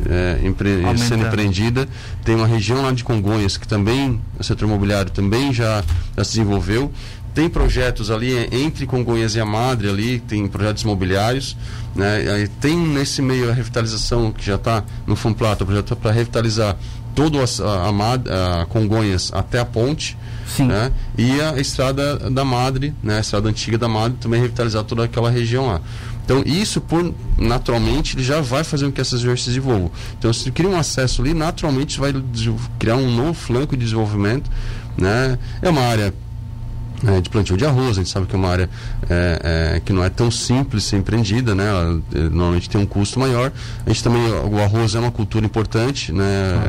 é, 0.09 0.47
empre, 0.47 0.83
sendo 0.99 1.27
empreendida, 1.27 1.89
tem 2.25 2.35
uma 2.35 2.47
região 2.47 2.83
lá 2.83 2.93
de 2.93 3.05
Congonhas 3.05 3.57
que 3.57 3.67
também, 3.67 4.21
o 4.39 4.45
setor 4.45 4.67
imobiliário 4.67 5.11
também 5.11 5.53
já, 5.53 5.85
já 6.17 6.25
se 6.25 6.31
desenvolveu, 6.33 6.93
tem 7.35 7.49
projetos 7.49 8.11
ali 8.11 8.37
entre 8.53 8.87
Congonhas 8.87 9.35
e 9.35 9.41
a 9.41 9.45
Madre 9.45 9.89
ali, 9.89 10.21
tem 10.21 10.47
projetos 10.47 10.83
imobiliários, 10.83 11.57
né? 11.95 12.47
Tem 12.61 12.77
nesse 12.77 13.23
meio 13.23 13.51
a 13.51 13.55
revitalização 13.55 14.31
que 14.31 14.45
já 14.45 14.57
está 14.57 14.85
no 15.07 15.17
Funplata, 15.17 15.65
o 15.65 15.67
projeto 15.67 15.97
para 15.97 16.11
revitalizar 16.11 16.77
todo 17.15 17.39
a, 17.41 17.45
a, 17.45 18.63
a, 18.63 18.67
Congonhas 18.67 19.31
até 19.33 19.59
a 19.59 19.65
ponte, 19.65 20.17
Sim. 20.47 20.67
Né? 20.67 20.93
E 21.17 21.41
a 21.41 21.59
estrada 21.59 22.31
da 22.31 22.45
Madre, 22.45 22.95
né? 23.03 23.17
A 23.17 23.21
estrada 23.21 23.49
antiga 23.49 23.79
da 23.79 23.89
Madre 23.89 24.19
também 24.21 24.41
revitalizar 24.41 24.85
toda 24.85 25.05
aquela 25.05 25.31
região 25.31 25.67
lá. 25.67 25.81
Então, 26.25 26.43
isso, 26.47 26.81
por 26.81 27.13
naturalmente, 27.37 28.17
ele 28.17 28.25
já 28.25 28.41
vai 28.41 28.65
fazer 28.65 28.87
com 28.87 28.93
que 28.93 29.01
essas 29.01 29.21
se 29.21 29.47
desenvolvam. 29.47 29.91
Então, 30.19 30.33
se 30.33 30.51
cria 30.51 30.69
um 30.69 30.77
acesso 30.77 31.23
ali, 31.23 31.35
naturalmente 31.35 31.99
vai 31.99 32.13
criar 32.79 32.97
um 32.97 33.15
novo 33.15 33.35
flanco 33.35 33.77
de 33.77 33.85
desenvolvimento. 33.85 34.51
Né? 34.97 35.39
É 35.61 35.69
uma 35.69 35.83
área 35.83 36.15
é, 37.07 37.21
de 37.21 37.29
plantio 37.29 37.57
de 37.57 37.65
arroz. 37.65 37.91
A 37.91 37.95
gente 37.95 38.11
sabe 38.11 38.27
que 38.27 38.35
é 38.35 38.39
uma 38.39 38.49
área 38.49 38.71
é, 39.09 39.75
é, 39.77 39.81
que 39.81 39.93
não 39.93 40.05
é 40.05 40.09
tão 40.09 40.31
simples 40.31 40.85
ser 40.85 40.97
empreendida, 40.97 41.55
né? 41.55 41.69
Ela, 41.69 42.01
é, 42.15 42.19
normalmente 42.29 42.71
tem 42.71 42.81
um 42.81 42.87
custo 42.87 43.19
maior. 43.19 43.53
A 43.85 43.89
gente 43.89 44.05
também, 44.05 44.23
o 44.23 44.61
arroz 44.61 44.95
é 44.95 45.01
uma 45.01 45.11
cultura 45.11 45.45
importante, 45.45 46.13
né? 46.13 46.25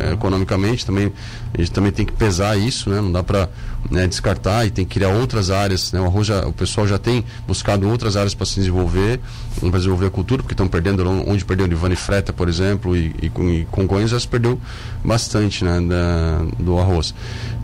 Uhum. 0.07 0.13
Economicamente 0.13 0.85
também, 0.85 1.11
a 1.53 1.57
gente 1.57 1.71
também 1.71 1.91
tem 1.91 2.05
que 2.05 2.13
pesar 2.13 2.57
isso, 2.57 2.89
né? 2.89 2.99
Não 2.99 3.11
dá 3.11 3.21
para 3.21 3.47
né, 3.89 4.07
descartar 4.07 4.65
e 4.65 4.71
tem 4.71 4.85
que 4.85 4.95
criar 4.95 5.09
outras 5.09 5.49
áreas, 5.49 5.91
né? 5.91 5.99
O 5.99 6.05
arroz 6.05 6.27
já, 6.27 6.45
o 6.47 6.53
pessoal 6.53 6.87
já 6.87 6.97
tem 6.97 7.23
buscado 7.47 7.87
outras 7.89 8.15
áreas 8.15 8.33
para 8.33 8.45
se 8.45 8.55
desenvolver, 8.55 9.19
para 9.59 9.77
desenvolver 9.77 10.07
a 10.07 10.09
cultura, 10.09 10.41
porque 10.41 10.53
estão 10.53 10.67
perdendo, 10.67 11.07
onde 11.27 11.43
perdeu 11.45 11.67
Ivane 11.67 11.95
Freta, 11.95 12.31
por 12.31 12.47
exemplo, 12.47 12.95
e, 12.95 13.15
e, 13.21 13.25
e 13.27 13.67
Congonhas 13.71 14.11
já 14.11 14.19
se 14.19 14.27
perdeu 14.27 14.59
bastante, 15.03 15.63
né? 15.63 15.79
Da, 15.81 16.63
do 16.63 16.77
arroz. 16.79 17.13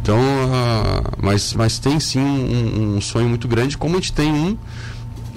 Então, 0.02 0.20
uh, 0.20 1.18
mas, 1.22 1.54
mas 1.54 1.80
tem 1.80 2.00
sim 2.00 2.20
um, 2.20 2.98
um, 2.98 3.02
sonho 3.02 3.28
muito 3.28 3.48
grande, 3.48 3.78
como 3.78 3.96
a 3.96 4.00
gente 4.00 4.14
tem 4.14 4.32
um, 4.32 4.58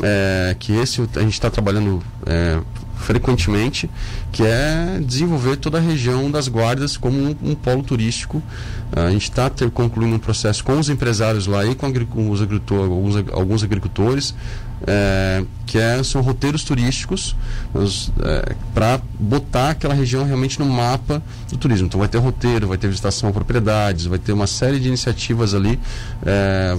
é, 0.03 0.57
que 0.59 0.73
esse 0.73 1.01
a 1.17 1.21
gente 1.21 1.33
está 1.33 1.51
trabalhando 1.51 2.03
é, 2.27 2.59
frequentemente, 3.03 3.91
que 4.31 4.43
é 4.43 5.01
desenvolver 5.05 5.57
toda 5.57 5.79
a 5.79 5.81
região 5.81 6.31
das 6.31 6.49
guardas 6.49 6.97
como 6.97 7.19
um, 7.19 7.37
um 7.43 7.55
polo 7.55 7.83
turístico. 7.83 8.43
A 8.95 9.11
gente 9.11 9.25
está 9.25 9.51
concluindo 9.73 10.17
um 10.17 10.19
processo 10.19 10.65
com 10.65 10.79
os 10.79 10.89
empresários 10.89 11.47
lá 11.47 11.65
e 11.67 11.75
com, 11.75 11.87
os 12.31 12.41
agricultores, 12.41 13.25
alguns 13.33 13.63
agricultores, 13.63 14.35
é, 14.87 15.45
que 15.67 15.79
é, 15.79 16.03
são 16.03 16.21
roteiros 16.21 16.65
turísticos 16.65 17.37
é, 18.23 18.55
para 18.75 19.01
botar 19.19 19.71
aquela 19.71 19.95
região 19.95 20.25
realmente 20.25 20.59
no 20.59 20.67
mapa 20.67 21.23
do 21.51 21.57
turismo. 21.57 21.87
Então 21.87 21.99
vai 21.99 22.09
ter 22.09 22.19
roteiro, 22.19 22.69
vai 22.69 22.77
ter 22.77 22.89
visitação 22.89 23.31
a 23.31 23.33
propriedades, 23.33 24.07
vai 24.07 24.19
ter 24.19 24.33
uma 24.33 24.47
série 24.47 24.79
de 24.79 24.89
iniciativas 24.89 25.55
ali, 25.55 25.79
é, 26.27 26.77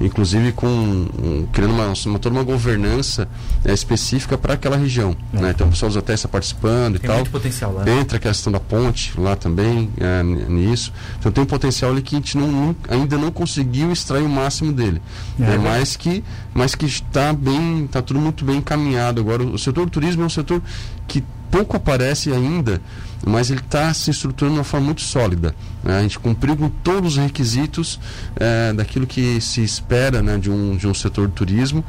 inclusive 0.00 0.52
com 0.52 0.66
um, 0.66 1.48
criando 1.52 1.74
uma, 1.74 1.92
uma, 2.06 2.18
toda 2.18 2.34
uma 2.34 2.44
governança 2.44 3.28
é, 3.64 3.72
específica 3.72 4.36
para 4.36 4.54
aquela 4.54 4.76
região. 4.76 5.16
É. 5.32 5.40
Né? 5.40 5.50
Então 5.50 5.68
o 5.68 5.70
pessoal 5.70 5.88
dos 5.88 5.96
hotéis 5.96 6.20
está 6.20 6.28
participando 6.28 6.98
tem 6.98 7.04
e 7.04 7.08
tal. 7.08 7.16
Muito 7.16 7.30
potencial 7.30 7.72
lá. 7.72 7.88
Entra 7.88 8.18
a 8.18 8.20
questão 8.20 8.52
da 8.52 8.60
ponte 8.60 9.18
lá 9.18 9.36
também 9.36 9.90
é, 9.98 10.22
nisso. 10.22 10.92
Então 11.18 11.30
tem 11.30 11.42
um 11.44 11.46
potencial 11.46 11.90
ali 11.92 12.02
que 12.02 12.14
a 12.16 12.18
gente 12.18 12.36
não, 12.36 12.50
não, 12.50 12.76
ainda 12.88 13.16
não 13.16 13.30
conseguiu 13.30 13.92
extrair 13.92 14.24
o 14.24 14.28
máximo 14.28 14.72
dele. 14.72 15.00
É, 15.40 15.56
mas 15.56 15.96
que 15.96 16.22
mas 16.52 16.74
que 16.74 16.86
está 16.86 17.32
bem, 17.44 17.84
está 17.84 18.00
tudo 18.00 18.18
muito 18.18 18.44
bem 18.44 18.56
encaminhado. 18.56 19.20
Agora, 19.20 19.42
o 19.42 19.58
setor 19.58 19.84
do 19.84 19.90
turismo 19.90 20.22
é 20.22 20.26
um 20.26 20.30
setor 20.30 20.62
que 21.06 21.22
pouco 21.50 21.76
aparece 21.76 22.32
ainda, 22.32 22.80
mas 23.24 23.50
ele 23.50 23.60
está 23.60 23.94
se 23.94 24.10
estruturando 24.10 24.54
de 24.54 24.58
uma 24.58 24.64
forma 24.64 24.86
muito 24.86 25.02
sólida. 25.02 25.54
Né? 25.84 25.98
A 25.98 26.02
gente 26.02 26.18
cumpriu 26.18 26.56
com 26.56 26.68
todos 26.68 27.16
os 27.16 27.22
requisitos 27.22 28.00
é, 28.34 28.72
daquilo 28.72 29.06
que 29.06 29.40
se 29.40 29.62
espera 29.62 30.20
né, 30.20 30.36
de, 30.36 30.50
um, 30.50 30.76
de 30.76 30.88
um 30.88 30.94
setor 30.94 31.28
do 31.28 31.32
turismo 31.32 31.84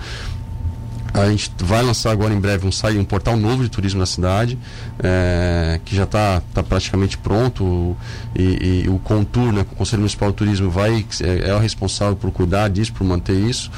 a 1.21 1.30
gente 1.30 1.51
vai 1.60 1.82
lançar 1.82 2.12
agora 2.12 2.34
em 2.34 2.39
breve 2.39 2.67
um 2.67 2.71
site, 2.71 2.97
um 2.97 3.06
portal 3.06 3.38
novo 3.38 3.63
de 3.63 3.69
turismo 3.69 3.99
na 3.99 4.06
cidade, 4.06 4.58
é, 4.99 5.80
que 5.86 5.95
já 5.95 6.04
está 6.04 6.41
tá 6.54 6.62
praticamente 6.62 7.17
pronto 7.17 7.95
e, 8.36 8.84
e, 8.86 8.89
o 8.89 8.99
Contur, 8.99 9.51
né, 9.51 9.62
o 9.62 9.75
Conselho 9.75 10.01
Municipal 10.01 10.30
de 10.32 10.38
Turismo, 10.38 10.69
vai 10.69 11.06
é, 11.21 11.49
é 11.49 11.56
o 11.56 11.60
responsável 11.60 12.15
por 12.15 12.32
cuidar 12.32 12.69
disso, 12.69 12.93
por 12.93 13.04
manter 13.04 13.36
isso. 13.36 13.71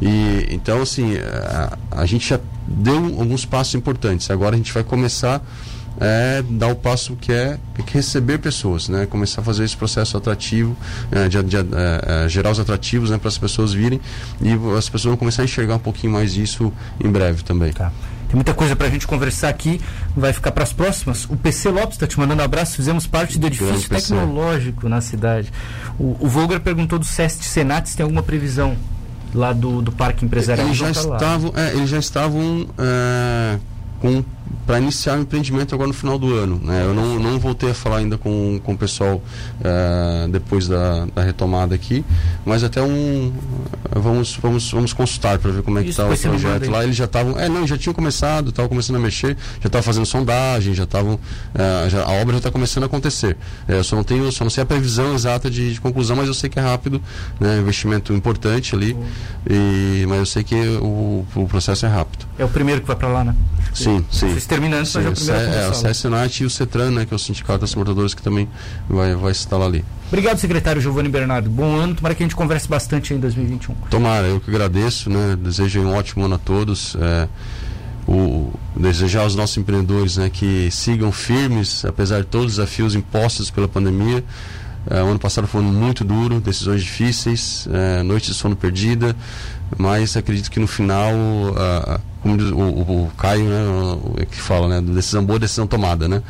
E 0.00 0.46
então 0.50 0.82
assim 0.82 1.16
a, 1.16 1.78
a 1.90 2.06
gente 2.06 2.28
já 2.28 2.40
deu 2.66 3.04
alguns 3.18 3.44
passos 3.44 3.74
importantes. 3.74 4.30
Agora 4.30 4.54
a 4.54 4.58
gente 4.58 4.72
vai 4.72 4.84
começar 4.84 5.42
é 6.02 6.42
dar 6.42 6.68
o 6.68 6.74
passo 6.74 7.16
que 7.16 7.32
é, 7.32 7.58
que 7.86 7.94
receber 7.94 8.38
pessoas, 8.38 8.88
né? 8.88 9.06
Começar 9.06 9.40
a 9.40 9.44
fazer 9.44 9.64
esse 9.64 9.76
processo 9.76 10.16
atrativo, 10.16 10.76
é, 11.10 11.28
de, 11.28 11.42
de, 11.42 11.56
é, 11.56 11.62
é, 12.24 12.28
gerar 12.28 12.50
os 12.50 12.58
atrativos, 12.58 13.10
né? 13.10 13.18
Para 13.18 13.28
as 13.28 13.38
pessoas 13.38 13.72
virem 13.72 14.00
e 14.40 14.52
as 14.76 14.88
pessoas 14.88 15.10
vão 15.10 15.16
começar 15.16 15.42
a 15.42 15.44
enxergar 15.44 15.76
um 15.76 15.80
pouquinho 15.80 16.12
mais 16.12 16.36
isso 16.36 16.72
em 17.02 17.10
breve 17.10 17.42
também. 17.44 17.72
Tá. 17.72 17.92
Tem 18.26 18.36
muita 18.36 18.54
coisa 18.54 18.74
para 18.74 18.86
a 18.86 18.90
gente 18.90 19.06
conversar 19.06 19.50
aqui, 19.50 19.78
vai 20.16 20.32
ficar 20.32 20.52
para 20.52 20.64
as 20.64 20.72
próximas. 20.72 21.26
O 21.26 21.36
PC 21.36 21.68
Lopes 21.68 21.96
está 21.96 22.06
te 22.06 22.18
mandando 22.18 22.40
um 22.40 22.44
abraço, 22.44 22.76
fizemos 22.76 23.06
parte 23.06 23.38
do 23.38 23.46
edifício 23.46 23.90
tecnológico 23.90 24.88
na 24.88 25.02
cidade. 25.02 25.52
O, 25.98 26.16
o 26.18 26.28
Volger 26.28 26.58
perguntou 26.60 26.98
do 26.98 27.04
SEST 27.04 27.44
Senat 27.44 27.90
se 27.90 27.96
tem 27.96 28.04
alguma 28.04 28.22
previsão 28.22 28.74
lá 29.34 29.52
do, 29.52 29.82
do 29.82 29.92
Parque 29.92 30.24
Empresarial. 30.24 30.66
Eles 30.66 30.78
já, 30.78 30.90
estavam, 30.90 31.52
é, 31.54 31.74
eles 31.74 31.90
já 31.90 31.98
estavam 31.98 32.66
é, 32.78 33.58
com 34.00 34.24
para 34.66 34.78
iniciar 34.78 35.18
o 35.18 35.22
empreendimento 35.22 35.74
agora 35.74 35.88
no 35.88 35.94
final 35.94 36.18
do 36.18 36.34
ano. 36.34 36.60
Né? 36.62 36.84
Eu 36.84 36.94
não, 36.94 37.18
não 37.18 37.38
voltei 37.38 37.70
a 37.70 37.74
falar 37.74 37.98
ainda 37.98 38.16
com, 38.16 38.60
com 38.62 38.72
o 38.74 38.78
pessoal 38.78 39.16
uh, 39.16 40.28
depois 40.28 40.68
da, 40.68 41.06
da, 41.06 41.22
retomada 41.22 41.74
aqui, 41.74 42.04
mas 42.44 42.62
até 42.62 42.80
um 42.80 43.32
vamos 43.94 44.36
vamos 44.36 44.70
vamos 44.70 44.92
consultar 44.92 45.38
para 45.38 45.50
ver 45.50 45.62
como 45.62 45.78
é 45.78 45.82
que 45.82 45.90
está 45.90 46.06
o 46.06 46.16
projeto 46.16 46.70
lá. 46.70 46.84
Eles 46.84 46.96
já 46.96 47.04
estavam, 47.04 47.38
é 47.38 47.48
não, 47.48 47.66
já 47.66 47.76
tinham 47.76 47.94
começado, 47.94 48.50
estavam 48.50 48.68
começando 48.68 48.96
a 48.96 49.00
mexer, 49.00 49.36
já 49.60 49.66
estavam 49.66 49.82
fazendo 49.82 50.06
sondagem, 50.06 50.74
já 50.74 50.84
estavam, 50.84 51.14
uh, 51.14 52.06
a 52.06 52.12
obra 52.12 52.32
já 52.32 52.38
está 52.38 52.50
começando 52.50 52.84
a 52.84 52.86
acontecer. 52.86 53.36
Uh, 53.68 53.72
eu 53.72 53.84
só 53.84 53.96
não 53.96 54.04
tenho, 54.04 54.30
só 54.30 54.44
não 54.44 54.50
sei 54.50 54.62
a 54.62 54.66
previsão 54.66 55.14
exata 55.14 55.50
de, 55.50 55.74
de 55.74 55.80
conclusão, 55.80 56.16
mas 56.16 56.28
eu 56.28 56.34
sei 56.34 56.48
que 56.48 56.58
é 56.58 56.62
rápido, 56.62 57.02
né? 57.40 57.58
Investimento 57.58 58.12
importante 58.12 58.74
ali, 58.74 58.96
e, 59.48 60.04
mas 60.06 60.18
eu 60.18 60.26
sei 60.26 60.44
que 60.44 60.54
o, 60.54 61.26
o 61.34 61.46
processo 61.48 61.84
é 61.84 61.88
rápido. 61.88 62.26
É 62.38 62.44
o 62.44 62.48
primeiro 62.48 62.80
que 62.80 62.86
vai 62.86 62.96
para 62.96 63.08
lá, 63.08 63.24
né? 63.24 63.34
Sim, 63.74 64.04
sim. 64.10 64.31
Vocês 64.32 64.46
terminando, 64.46 64.86
sim, 64.86 65.00
mas 65.00 65.28
é, 65.28 65.66
é, 65.66 65.68
o 65.68 65.74
SESNAT 65.74 66.40
e 66.40 66.46
o 66.46 66.50
CETRAN, 66.50 66.90
né, 66.90 67.04
que 67.04 67.12
é 67.12 67.16
o 67.16 67.18
Sindicato 67.18 67.60
das 67.60 67.70
Transportadoras, 67.70 68.14
que 68.14 68.22
também 68.22 68.48
vai, 68.88 69.14
vai 69.14 69.34
se 69.34 69.40
instalar 69.40 69.68
ali. 69.68 69.84
Obrigado, 70.08 70.38
secretário 70.38 70.80
Giovanni 70.80 71.08
Bernardo. 71.08 71.48
Bom 71.48 71.74
ano, 71.76 71.94
tomara 71.94 72.14
que 72.14 72.22
a 72.22 72.26
gente 72.26 72.36
converse 72.36 72.68
bastante 72.68 73.14
em 73.14 73.18
2021. 73.18 73.74
Tomara, 73.90 74.26
eu 74.26 74.40
que 74.40 74.50
agradeço, 74.50 75.08
né? 75.08 75.36
Desejo 75.40 75.80
um 75.80 75.94
ótimo 75.94 76.24
ano 76.24 76.34
a 76.34 76.38
todos. 76.38 76.96
É, 77.00 77.28
o, 78.06 78.52
desejar 78.76 79.22
aos 79.22 79.34
nossos 79.34 79.56
empreendedores 79.56 80.16
né, 80.16 80.28
que 80.28 80.70
sigam 80.70 81.12
firmes, 81.12 81.84
apesar 81.84 82.20
de 82.20 82.26
todos 82.26 82.46
os 82.48 82.52
desafios 82.56 82.94
impostos 82.94 83.50
pela 83.50 83.68
pandemia. 83.68 84.24
É, 84.90 85.02
o 85.02 85.06
ano 85.06 85.18
passado 85.18 85.46
foi 85.46 85.62
muito 85.62 86.04
duro, 86.04 86.40
decisões 86.40 86.82
difíceis, 86.82 87.68
é, 87.72 88.02
noites 88.02 88.30
de 88.30 88.34
sono 88.34 88.56
perdida, 88.56 89.14
mas 89.78 90.16
acredito 90.16 90.50
que 90.50 90.60
no 90.60 90.66
final, 90.66 91.12
como 92.22 92.40
o, 92.40 92.62
o, 92.62 93.04
o, 93.06 93.10
Caio, 93.16 93.44
né, 93.44 93.62
o, 93.64 94.14
é 94.20 94.24
que 94.24 94.36
fala, 94.36 94.68
né, 94.68 94.80
decisão 94.80 95.24
boa, 95.24 95.38
decisão 95.38 95.66
tomada, 95.66 96.08
né? 96.08 96.22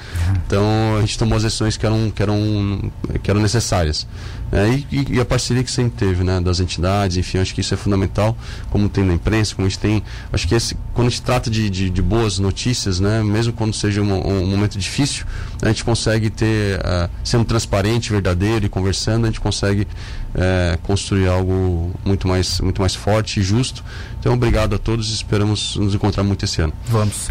Então 0.47 0.65
a 0.97 1.01
gente 1.01 1.19
tomou 1.19 1.37
as 1.37 1.43
decisões 1.43 1.77
que 1.77 1.85
eram, 1.85 2.11
que 2.11 2.23
eram, 2.23 2.91
que 3.23 3.31
eram 3.31 3.41
necessárias. 3.41 4.07
É, 4.53 4.69
e, 4.69 5.15
e, 5.15 5.21
a 5.21 5.25
parceria 5.25 5.65
que 5.65 5.71
sempre 5.71 6.07
teve, 6.07 6.23
né, 6.23 6.39
das 6.39 6.61
entidades, 6.61 7.17
enfim, 7.17 7.39
acho 7.39 7.55
que 7.55 7.63
isso 7.63 7.73
é 7.73 7.77
fundamental, 7.77 8.37
como 8.69 8.87
tem 8.87 9.03
na 9.03 9.15
imprensa, 9.15 9.55
como 9.55 9.67
a 9.67 9.69
gente 9.71 9.79
tem, 9.79 10.03
acho 10.31 10.47
que 10.47 10.55
esse, 10.55 10.77
quando 10.93 11.07
a 11.07 11.11
gente 11.11 11.23
trata 11.23 11.49
de, 11.49 11.71
de, 11.71 11.89
de 11.89 12.03
boas 12.03 12.39
notícias, 12.39 13.01
né, 13.01 13.23
mesmo 13.23 13.55
quando 13.55 13.73
seja 13.73 14.03
um, 14.03 14.13
um 14.13 14.47
momento 14.47 14.79
difícil, 14.79 15.25
a 15.63 15.69
gente 15.69 15.83
consegue 15.83 16.29
ter, 16.29 16.79
uh, 16.81 17.09
sendo 17.25 17.47
transparente, 17.47 18.11
verdadeiro 18.11 18.67
e 18.67 18.69
conversando, 18.69 19.25
a 19.25 19.29
gente 19.29 19.41
consegue 19.41 19.83
uh, 19.83 20.79
construir 20.83 21.29
algo 21.29 21.95
muito 22.05 22.29
mais, 22.29 22.61
muito 22.61 22.83
mais 22.83 22.95
forte 22.95 23.41
e 23.41 23.43
justo. 23.43 23.83
Então, 24.21 24.35
obrigado 24.35 24.75
a 24.75 24.79
todos 24.79 25.11
e 25.11 25.15
esperamos 25.15 25.77
nos 25.77 25.95
encontrar 25.95 26.23
muito 26.25 26.45
esse 26.45 26.61
ano. 26.61 26.73
Vamos. 26.89 27.31